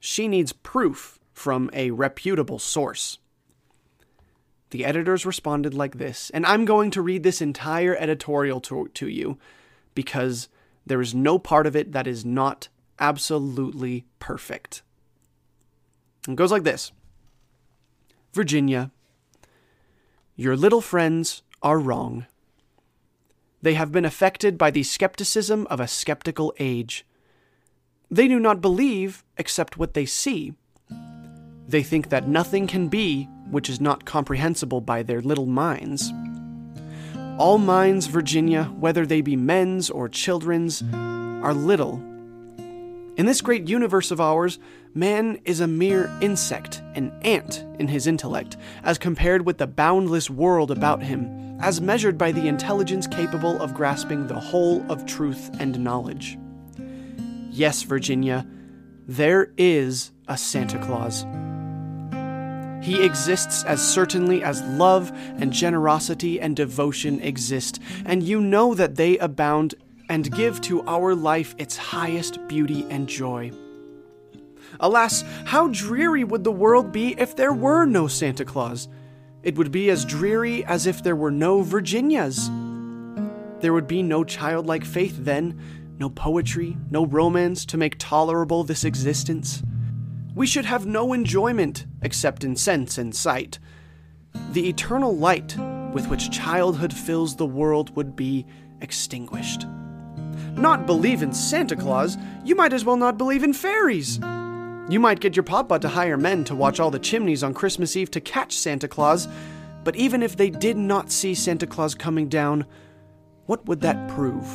she 0.00 0.28
needs 0.28 0.52
proof 0.52 1.18
from 1.32 1.70
a 1.72 1.90
reputable 1.90 2.58
source. 2.58 3.18
The 4.70 4.84
editors 4.84 5.24
responded 5.24 5.72
like 5.72 5.96
this, 5.96 6.30
and 6.30 6.44
I'm 6.44 6.64
going 6.64 6.90
to 6.92 7.02
read 7.02 7.22
this 7.22 7.40
entire 7.40 7.96
editorial 7.96 8.60
to, 8.62 8.88
to 8.94 9.08
you 9.08 9.38
because 9.94 10.48
there 10.86 11.00
is 11.00 11.14
no 11.14 11.38
part 11.38 11.66
of 11.66 11.74
it 11.74 11.92
that 11.92 12.06
is 12.06 12.24
not 12.24 12.68
absolutely 12.98 14.04
perfect. 14.18 14.82
It 16.28 16.36
goes 16.36 16.52
like 16.52 16.64
this 16.64 16.92
Virginia, 18.34 18.90
your 20.36 20.56
little 20.56 20.80
friends 20.80 21.42
are 21.62 21.78
wrong. 21.78 22.26
They 23.60 23.74
have 23.74 23.90
been 23.90 24.04
affected 24.04 24.56
by 24.56 24.70
the 24.70 24.82
skepticism 24.82 25.66
of 25.68 25.80
a 25.80 25.88
skeptical 25.88 26.54
age. 26.58 27.04
They 28.10 28.28
do 28.28 28.38
not 28.38 28.60
believe 28.60 29.24
except 29.36 29.76
what 29.76 29.94
they 29.94 30.06
see. 30.06 30.54
They 31.68 31.82
think 31.82 32.08
that 32.08 32.26
nothing 32.26 32.66
can 32.66 32.88
be 32.88 33.28
which 33.50 33.68
is 33.68 33.80
not 33.80 34.04
comprehensible 34.04 34.80
by 34.80 35.02
their 35.02 35.20
little 35.20 35.46
minds. 35.46 36.12
All 37.38 37.58
minds, 37.58 38.06
Virginia, 38.06 38.64
whether 38.64 39.06
they 39.06 39.20
be 39.20 39.36
men's 39.36 39.90
or 39.90 40.08
children's, 40.08 40.82
are 40.92 41.54
little. 41.54 42.02
In 43.16 43.26
this 43.26 43.40
great 43.40 43.68
universe 43.68 44.10
of 44.10 44.20
ours, 44.20 44.58
man 44.94 45.40
is 45.44 45.60
a 45.60 45.66
mere 45.66 46.10
insect, 46.20 46.82
an 46.94 47.12
ant 47.22 47.64
in 47.78 47.88
his 47.88 48.06
intellect, 48.06 48.56
as 48.82 48.98
compared 48.98 49.44
with 49.44 49.58
the 49.58 49.66
boundless 49.66 50.30
world 50.30 50.70
about 50.70 51.02
him, 51.02 51.58
as 51.60 51.80
measured 51.80 52.16
by 52.16 52.32
the 52.32 52.48
intelligence 52.48 53.06
capable 53.06 53.60
of 53.60 53.74
grasping 53.74 54.26
the 54.26 54.38
whole 54.38 54.84
of 54.90 55.06
truth 55.06 55.50
and 55.60 55.78
knowledge. 55.80 56.38
Yes, 57.50 57.82
Virginia, 57.82 58.46
there 59.06 59.52
is 59.56 60.12
a 60.28 60.36
Santa 60.36 60.78
Claus. 60.78 61.24
He 62.80 63.04
exists 63.04 63.64
as 63.64 63.86
certainly 63.86 64.42
as 64.42 64.62
love 64.62 65.10
and 65.38 65.52
generosity 65.52 66.40
and 66.40 66.54
devotion 66.54 67.20
exist, 67.20 67.80
and 68.04 68.22
you 68.22 68.40
know 68.40 68.74
that 68.74 68.94
they 68.94 69.18
abound 69.18 69.74
and 70.08 70.32
give 70.32 70.60
to 70.62 70.82
our 70.86 71.14
life 71.14 71.54
its 71.58 71.76
highest 71.76 72.46
beauty 72.48 72.86
and 72.88 73.08
joy. 73.08 73.50
Alas, 74.80 75.24
how 75.44 75.68
dreary 75.68 76.24
would 76.24 76.44
the 76.44 76.52
world 76.52 76.92
be 76.92 77.14
if 77.18 77.34
there 77.34 77.52
were 77.52 77.84
no 77.84 78.06
Santa 78.06 78.44
Claus? 78.44 78.88
It 79.42 79.56
would 79.56 79.72
be 79.72 79.90
as 79.90 80.04
dreary 80.04 80.64
as 80.64 80.86
if 80.86 81.02
there 81.02 81.16
were 81.16 81.30
no 81.30 81.62
Virginias. 81.62 82.48
There 83.60 83.72
would 83.72 83.88
be 83.88 84.02
no 84.02 84.24
childlike 84.24 84.84
faith 84.84 85.16
then, 85.18 85.60
no 85.98 86.10
poetry, 86.10 86.76
no 86.90 87.06
romance 87.06 87.66
to 87.66 87.76
make 87.76 87.96
tolerable 87.98 88.62
this 88.62 88.84
existence 88.84 89.62
we 90.34 90.46
should 90.46 90.64
have 90.64 90.86
no 90.86 91.12
enjoyment 91.12 91.86
except 92.02 92.44
in 92.44 92.56
sense 92.56 92.98
and 92.98 93.14
sight. 93.14 93.58
The 94.52 94.68
eternal 94.68 95.16
light 95.16 95.56
with 95.92 96.08
which 96.08 96.30
childhood 96.30 96.92
fills 96.92 97.36
the 97.36 97.46
world 97.46 97.94
would 97.96 98.14
be 98.14 98.46
extinguished. 98.80 99.66
Not 100.54 100.86
believe 100.86 101.22
in 101.22 101.32
Santa 101.32 101.76
Claus, 101.76 102.16
you 102.44 102.54
might 102.54 102.72
as 102.72 102.84
well 102.84 102.96
not 102.96 103.18
believe 103.18 103.42
in 103.42 103.52
fairies. 103.52 104.18
You 104.90 105.00
might 105.00 105.20
get 105.20 105.36
your 105.36 105.42
papa 105.42 105.78
to 105.80 105.88
hire 105.88 106.16
men 106.16 106.44
to 106.44 106.54
watch 106.54 106.80
all 106.80 106.90
the 106.90 106.98
chimneys 106.98 107.42
on 107.42 107.54
Christmas 107.54 107.96
Eve 107.96 108.10
to 108.12 108.20
catch 108.20 108.56
Santa 108.56 108.88
Claus, 108.88 109.28
But 109.84 109.96
even 109.96 110.22
if 110.22 110.36
they 110.36 110.50
did 110.50 110.76
not 110.76 111.10
see 111.10 111.34
Santa 111.34 111.66
Claus 111.66 111.94
coming 111.94 112.28
down, 112.28 112.66
what 113.46 113.64
would 113.66 113.80
that 113.80 114.10
prove? 114.10 114.46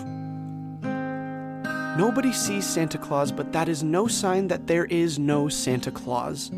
Nobody 1.98 2.34
sees 2.34 2.66
Santa 2.66 2.98
Claus, 2.98 3.32
but 3.32 3.54
that 3.54 3.70
is 3.70 3.84
no 3.84 4.08
sign 4.08 4.48
that 4.48 4.66
there 4.66 4.86
is 4.86 5.20
no 5.20 5.48
Santa 5.48 5.92
Claus. 5.92 6.50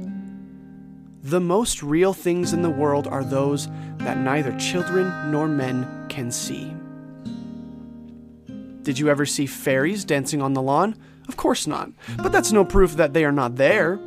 The 1.23 1.41
most 1.41 1.83
real 1.83 2.13
things 2.13 2.53
in 2.53 2.61
the 2.61 2.69
world 2.69 3.05
are 3.07 3.23
those 3.23 3.67
that 3.97 4.17
neither 4.17 4.57
children 4.57 5.31
nor 5.31 5.47
men 5.47 6.05
can 6.07 6.31
see. 6.31 6.73
Did 8.83 8.97
you 8.97 9.09
ever 9.09 9.25
see 9.25 9.45
fairies 9.45 10.05
dancing 10.05 10.41
on 10.41 10.53
the 10.53 10.61
lawn? 10.61 10.95
Of 11.27 11.35
course 11.35 11.67
not, 11.67 11.91
but 12.17 12.31
that's 12.31 12.51
no 12.51 12.63
proof 12.63 12.95
that 12.95 13.13
they 13.13 13.25
are 13.25 13.31
not 13.31 13.55
there. 13.55 13.99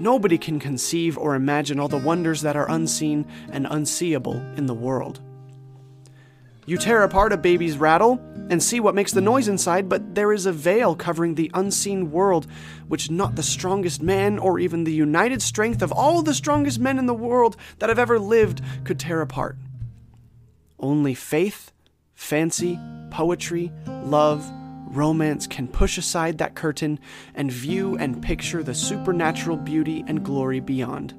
Nobody 0.00 0.38
can 0.38 0.58
conceive 0.58 1.16
or 1.16 1.34
imagine 1.36 1.78
all 1.78 1.88
the 1.88 1.98
wonders 1.98 2.42
that 2.42 2.56
are 2.56 2.70
unseen 2.70 3.26
and 3.52 3.66
unseeable 3.70 4.40
in 4.56 4.66
the 4.66 4.74
world. 4.74 5.20
You 6.66 6.76
tear 6.76 7.04
apart 7.04 7.32
a 7.32 7.36
baby's 7.36 7.78
rattle 7.78 8.20
and 8.50 8.60
see 8.60 8.80
what 8.80 8.94
makes 8.94 9.12
the 9.12 9.20
noise 9.20 9.46
inside, 9.46 9.88
but 9.88 10.16
there 10.16 10.32
is 10.32 10.46
a 10.46 10.52
veil 10.52 10.96
covering 10.96 11.36
the 11.36 11.50
unseen 11.54 12.10
world, 12.10 12.48
which 12.88 13.08
not 13.08 13.36
the 13.36 13.42
strongest 13.42 14.02
man 14.02 14.38
or 14.38 14.58
even 14.58 14.82
the 14.82 14.92
united 14.92 15.40
strength 15.42 15.80
of 15.80 15.92
all 15.92 16.22
the 16.22 16.34
strongest 16.34 16.80
men 16.80 16.98
in 16.98 17.06
the 17.06 17.14
world 17.14 17.56
that 17.78 17.88
have 17.88 18.00
ever 18.00 18.18
lived 18.18 18.62
could 18.84 18.98
tear 18.98 19.20
apart. 19.20 19.56
Only 20.78 21.14
faith, 21.14 21.72
fancy, 22.14 22.78
poetry, 23.10 23.72
love, 23.86 24.44
romance 24.88 25.46
can 25.46 25.68
push 25.68 25.98
aside 25.98 26.38
that 26.38 26.56
curtain 26.56 26.98
and 27.34 27.50
view 27.50 27.96
and 27.96 28.22
picture 28.22 28.64
the 28.64 28.74
supernatural 28.74 29.56
beauty 29.56 30.04
and 30.08 30.24
glory 30.24 30.58
beyond. 30.60 31.14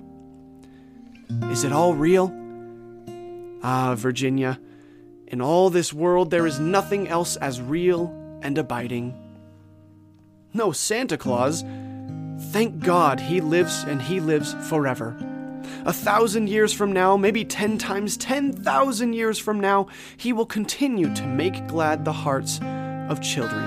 Is 1.43 1.63
it 1.63 1.71
all 1.71 1.93
real? 1.93 2.33
Ah, 3.63 3.95
Virginia, 3.95 4.59
in 5.27 5.41
all 5.41 5.69
this 5.69 5.93
world 5.93 6.31
there 6.31 6.45
is 6.45 6.59
nothing 6.59 7.07
else 7.07 7.35
as 7.37 7.61
real 7.61 8.13
and 8.41 8.57
abiding. 8.57 9.13
No 10.53 10.71
Santa 10.71 11.17
Claus. 11.17 11.63
Thank 12.51 12.79
God 12.83 13.19
he 13.19 13.41
lives 13.41 13.83
and 13.83 14.01
he 14.01 14.19
lives 14.19 14.55
forever. 14.69 15.15
A 15.85 15.93
thousand 15.93 16.49
years 16.49 16.71
from 16.71 16.91
now, 16.91 17.17
maybe 17.17 17.43
ten 17.43 17.77
times 17.77 18.15
ten 18.17 18.53
thousand 18.53 19.13
years 19.13 19.37
from 19.37 19.59
now, 19.59 19.87
he 20.15 20.33
will 20.33 20.45
continue 20.45 21.13
to 21.15 21.27
make 21.27 21.67
glad 21.67 22.05
the 22.05 22.13
hearts 22.13 22.59
of 23.09 23.21
children. 23.21 23.65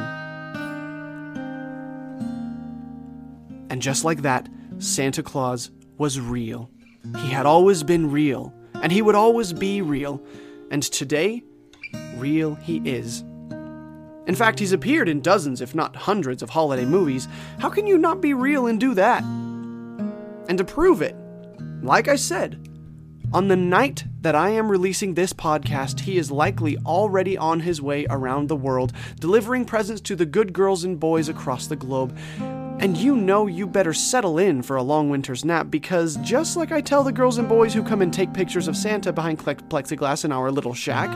And 3.69 3.83
just 3.83 4.05
like 4.05 4.23
that, 4.23 4.49
Santa 4.79 5.23
Claus 5.23 5.71
was 5.99 6.19
real. 6.19 6.71
He 7.19 7.29
had 7.29 7.47
always 7.47 7.83
been 7.83 8.11
real, 8.11 8.53
and 8.75 8.91
he 8.91 9.03
would 9.03 9.15
always 9.15 9.53
be 9.53 9.83
real. 9.83 10.23
And 10.71 10.83
today, 10.83 11.43
real 12.21 12.55
he 12.57 12.79
is. 12.85 13.25
In 14.27 14.35
fact, 14.37 14.59
he's 14.59 14.73
appeared 14.73 15.09
in 15.09 15.23
dozens, 15.23 15.61
if 15.61 15.75
not 15.75 15.97
hundreds, 15.97 16.43
of 16.43 16.51
holiday 16.51 16.85
movies. 16.85 17.27
How 17.59 17.69
can 17.69 17.87
you 17.87 17.99
not 17.99 18.21
be 18.21 18.35
real 18.35 18.67
and 18.67 18.79
do 18.79 18.95
that? 18.95 19.25
And 19.25 20.57
to 20.59 20.65
prove 20.65 21.03
it, 21.03 21.17
like 21.83 22.07
I 22.07 22.17
said, 22.17 22.69
on 23.33 23.49
the 23.49 23.57
night 23.57 24.05
that 24.23 24.35
I 24.35 24.51
am 24.51 24.71
releasing 24.71 25.15
this 25.15 25.33
podcast, 25.33 26.01
he 26.01 26.19
is 26.19 26.31
likely 26.31 26.77
already 26.79 27.39
on 27.39 27.61
his 27.61 27.81
way 27.81 28.07
around 28.11 28.49
the 28.49 28.57
world, 28.57 28.93
delivering 29.21 29.65
presents 29.65 30.01
to 30.03 30.17
the 30.17 30.27
good 30.27 30.53
girls 30.53 30.85
and 30.85 30.99
boys 30.99 31.29
across 31.29 31.69
the 31.69 31.77
globe. 31.77 32.17
And 32.81 32.97
you 32.97 33.15
know 33.15 33.47
you 33.47 33.67
better 33.67 33.93
settle 33.93 34.39
in 34.39 34.63
for 34.63 34.77
a 34.77 34.83
long 34.83 35.11
winter's 35.11 35.45
nap 35.45 35.71
because 35.71 36.17
just 36.17 36.57
like 36.57 36.73
I 36.73 36.81
tell 36.81 37.05
the 37.05 37.13
girls 37.13 37.39
and 37.39 37.49
boys 37.49 37.73
who 37.73 37.83
come 37.83 38.03
and 38.03 38.13
take 38.13 38.33
pictures 38.33 38.67
of 38.69 38.77
Santa 38.77 39.13
behind 39.13 39.39
plexiglass 39.39 40.25
in 40.25 40.33
our 40.33 40.51
little 40.51 40.75
shack, 40.75 41.11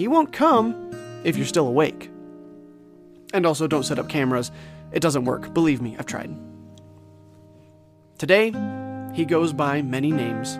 he 0.00 0.08
won't 0.08 0.32
come 0.32 1.20
if 1.24 1.36
you're 1.36 1.44
still 1.44 1.66
awake. 1.66 2.10
And 3.34 3.44
also, 3.44 3.66
don't 3.66 3.82
set 3.82 3.98
up 3.98 4.08
cameras. 4.08 4.50
It 4.92 5.00
doesn't 5.00 5.26
work. 5.26 5.52
Believe 5.52 5.82
me, 5.82 5.94
I've 5.98 6.06
tried. 6.06 6.34
Today, 8.16 8.46
he 9.12 9.26
goes 9.26 9.52
by 9.52 9.82
many 9.82 10.10
names 10.10 10.54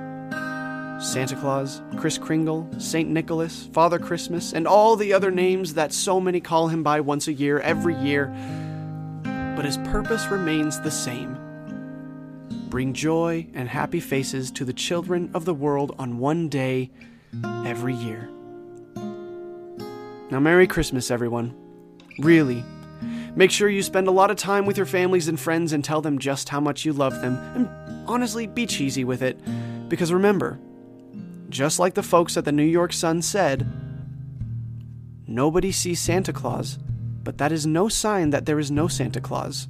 Santa 1.02 1.36
Claus, 1.36 1.80
Kris 1.96 2.18
Kringle, 2.18 2.68
St. 2.76 3.08
Nicholas, 3.08 3.70
Father 3.72 3.98
Christmas, 3.98 4.52
and 4.52 4.68
all 4.68 4.94
the 4.94 5.14
other 5.14 5.30
names 5.30 5.72
that 5.72 5.94
so 5.94 6.20
many 6.20 6.40
call 6.40 6.68
him 6.68 6.82
by 6.82 7.00
once 7.00 7.26
a 7.26 7.32
year, 7.32 7.60
every 7.60 7.94
year. 7.94 8.26
But 9.56 9.64
his 9.64 9.78
purpose 9.78 10.26
remains 10.26 10.78
the 10.80 10.90
same 10.90 11.38
bring 12.68 12.92
joy 12.92 13.46
and 13.54 13.68
happy 13.68 14.00
faces 14.00 14.50
to 14.52 14.64
the 14.66 14.72
children 14.74 15.30
of 15.32 15.44
the 15.46 15.54
world 15.54 15.92
on 15.98 16.18
one 16.18 16.48
day 16.48 16.90
every 17.64 17.94
year. 17.94 18.28
Now, 20.30 20.38
Merry 20.38 20.68
Christmas, 20.68 21.10
everyone. 21.10 21.54
Really. 22.20 22.64
Make 23.34 23.50
sure 23.50 23.68
you 23.68 23.82
spend 23.82 24.06
a 24.06 24.12
lot 24.12 24.30
of 24.30 24.36
time 24.36 24.64
with 24.64 24.76
your 24.76 24.86
families 24.86 25.26
and 25.26 25.38
friends 25.38 25.72
and 25.72 25.84
tell 25.84 26.00
them 26.00 26.18
just 26.18 26.48
how 26.48 26.60
much 26.60 26.84
you 26.84 26.92
love 26.92 27.20
them. 27.20 27.36
And 27.54 28.08
honestly, 28.08 28.46
be 28.46 28.66
cheesy 28.66 29.04
with 29.04 29.22
it. 29.22 29.40
Because 29.88 30.12
remember, 30.12 30.60
just 31.48 31.80
like 31.80 31.94
the 31.94 32.02
folks 32.02 32.36
at 32.36 32.44
the 32.44 32.52
New 32.52 32.62
York 32.62 32.92
Sun 32.92 33.22
said, 33.22 33.66
nobody 35.26 35.72
sees 35.72 36.00
Santa 36.00 36.32
Claus, 36.32 36.78
but 37.24 37.38
that 37.38 37.50
is 37.50 37.66
no 37.66 37.88
sign 37.88 38.30
that 38.30 38.46
there 38.46 38.58
is 38.60 38.70
no 38.70 38.86
Santa 38.86 39.20
Claus. 39.20 39.66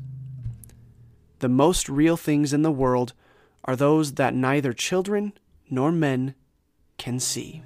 The 1.39 1.49
most 1.49 1.89
real 1.89 2.19
things 2.19 2.53
in 2.53 2.61
the 2.61 2.71
world 2.71 3.15
are 3.65 3.77
those 3.77 4.15
that 4.15 4.35
neither 4.35 4.75
children 4.75 5.33
nor 5.71 5.91
men 5.91 6.35
can 6.99 7.19
see. 7.19 7.63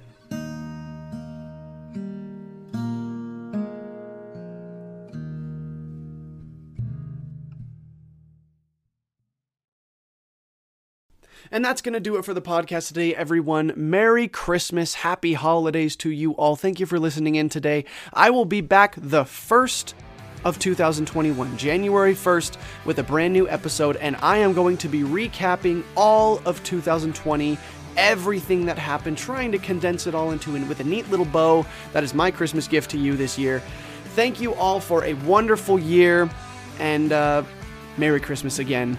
And 11.55 11.63
that's 11.63 11.81
going 11.81 11.93
to 11.93 12.01
do 12.01 12.17
it 12.17 12.25
for 12.25 12.33
the 12.33 12.41
podcast 12.41 12.89
today, 12.89 13.15
everyone. 13.15 13.71
Merry 13.77 14.27
Christmas. 14.27 14.95
Happy 14.95 15.35
holidays 15.35 15.95
to 15.95 16.09
you 16.09 16.33
all. 16.33 16.57
Thank 16.57 16.81
you 16.81 16.85
for 16.85 16.99
listening 16.99 17.35
in 17.35 17.47
today. 17.47 17.85
I 18.11 18.29
will 18.29 18.43
be 18.43 18.59
back 18.59 18.95
the 18.97 19.23
first 19.23 19.95
of 20.43 20.59
2021, 20.59 21.57
January 21.57 22.13
1st, 22.13 22.57
with 22.83 22.99
a 22.99 23.03
brand 23.03 23.31
new 23.31 23.47
episode, 23.47 23.95
and 23.95 24.17
I 24.17 24.39
am 24.39 24.51
going 24.51 24.75
to 24.75 24.89
be 24.89 25.03
recapping 25.03 25.85
all 25.95 26.41
of 26.45 26.61
2020 26.65 27.57
everything 27.95 28.65
that 28.65 28.77
happened, 28.77 29.17
trying 29.17 29.53
to 29.53 29.57
condense 29.57 30.07
it 30.07 30.13
all 30.13 30.31
into 30.31 30.57
it 30.57 30.67
with 30.67 30.81
a 30.81 30.83
neat 30.83 31.09
little 31.09 31.25
bow. 31.25 31.65
That 31.93 32.03
is 32.03 32.13
my 32.13 32.31
Christmas 32.31 32.67
gift 32.67 32.91
to 32.91 32.97
you 32.97 33.15
this 33.15 33.37
year. 33.37 33.61
Thank 34.07 34.41
you 34.41 34.53
all 34.55 34.81
for 34.81 35.05
a 35.05 35.13
wonderful 35.13 35.79
year, 35.79 36.29
and 36.79 37.13
uh, 37.13 37.43
Merry 37.95 38.19
Christmas 38.19 38.59
again. 38.59 38.97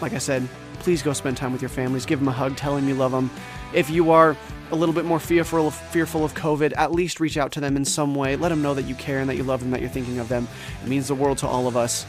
Like 0.00 0.14
I 0.14 0.18
said, 0.18 0.48
please 0.86 1.02
go 1.02 1.12
spend 1.12 1.36
time 1.36 1.50
with 1.50 1.60
your 1.60 1.68
families. 1.68 2.06
Give 2.06 2.20
them 2.20 2.28
a 2.28 2.32
hug, 2.32 2.56
tell 2.56 2.76
them 2.76 2.86
you 2.86 2.94
love 2.94 3.10
them. 3.10 3.28
If 3.74 3.90
you 3.90 4.12
are 4.12 4.36
a 4.70 4.76
little 4.76 4.94
bit 4.94 5.04
more 5.04 5.18
fearful 5.18 5.66
of, 5.66 5.74
fearful 5.74 6.24
of 6.24 6.32
COVID, 6.34 6.74
at 6.76 6.92
least 6.92 7.18
reach 7.18 7.36
out 7.36 7.50
to 7.52 7.60
them 7.60 7.76
in 7.76 7.84
some 7.84 8.14
way. 8.14 8.36
Let 8.36 8.50
them 8.50 8.62
know 8.62 8.72
that 8.72 8.84
you 8.84 8.94
care 8.94 9.18
and 9.18 9.28
that 9.28 9.34
you 9.34 9.42
love 9.42 9.58
them, 9.58 9.72
that 9.72 9.80
you're 9.80 9.90
thinking 9.90 10.20
of 10.20 10.28
them. 10.28 10.46
It 10.84 10.88
means 10.88 11.08
the 11.08 11.16
world 11.16 11.38
to 11.38 11.48
all 11.48 11.66
of 11.66 11.76
us. 11.76 12.06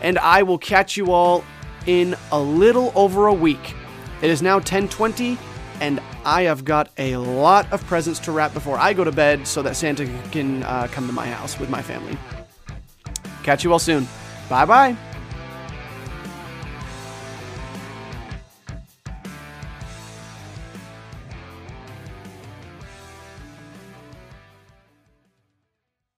And 0.00 0.18
I 0.18 0.42
will 0.42 0.56
catch 0.56 0.96
you 0.96 1.12
all 1.12 1.44
in 1.84 2.16
a 2.32 2.40
little 2.40 2.92
over 2.94 3.26
a 3.26 3.34
week. 3.34 3.74
It 4.22 4.30
is 4.30 4.40
now 4.40 4.58
10:20 4.58 5.36
and 5.82 6.00
I 6.24 6.44
have 6.44 6.64
got 6.64 6.88
a 6.96 7.18
lot 7.18 7.70
of 7.74 7.84
presents 7.84 8.20
to 8.20 8.32
wrap 8.32 8.54
before 8.54 8.78
I 8.78 8.94
go 8.94 9.04
to 9.04 9.12
bed 9.12 9.46
so 9.46 9.60
that 9.60 9.76
Santa 9.76 10.06
can 10.30 10.62
uh, 10.62 10.88
come 10.90 11.06
to 11.08 11.12
my 11.12 11.26
house 11.26 11.60
with 11.60 11.68
my 11.68 11.82
family. 11.82 12.16
Catch 13.42 13.64
you 13.64 13.72
all 13.72 13.78
soon. 13.78 14.08
Bye 14.48 14.64
bye. 14.64 15.13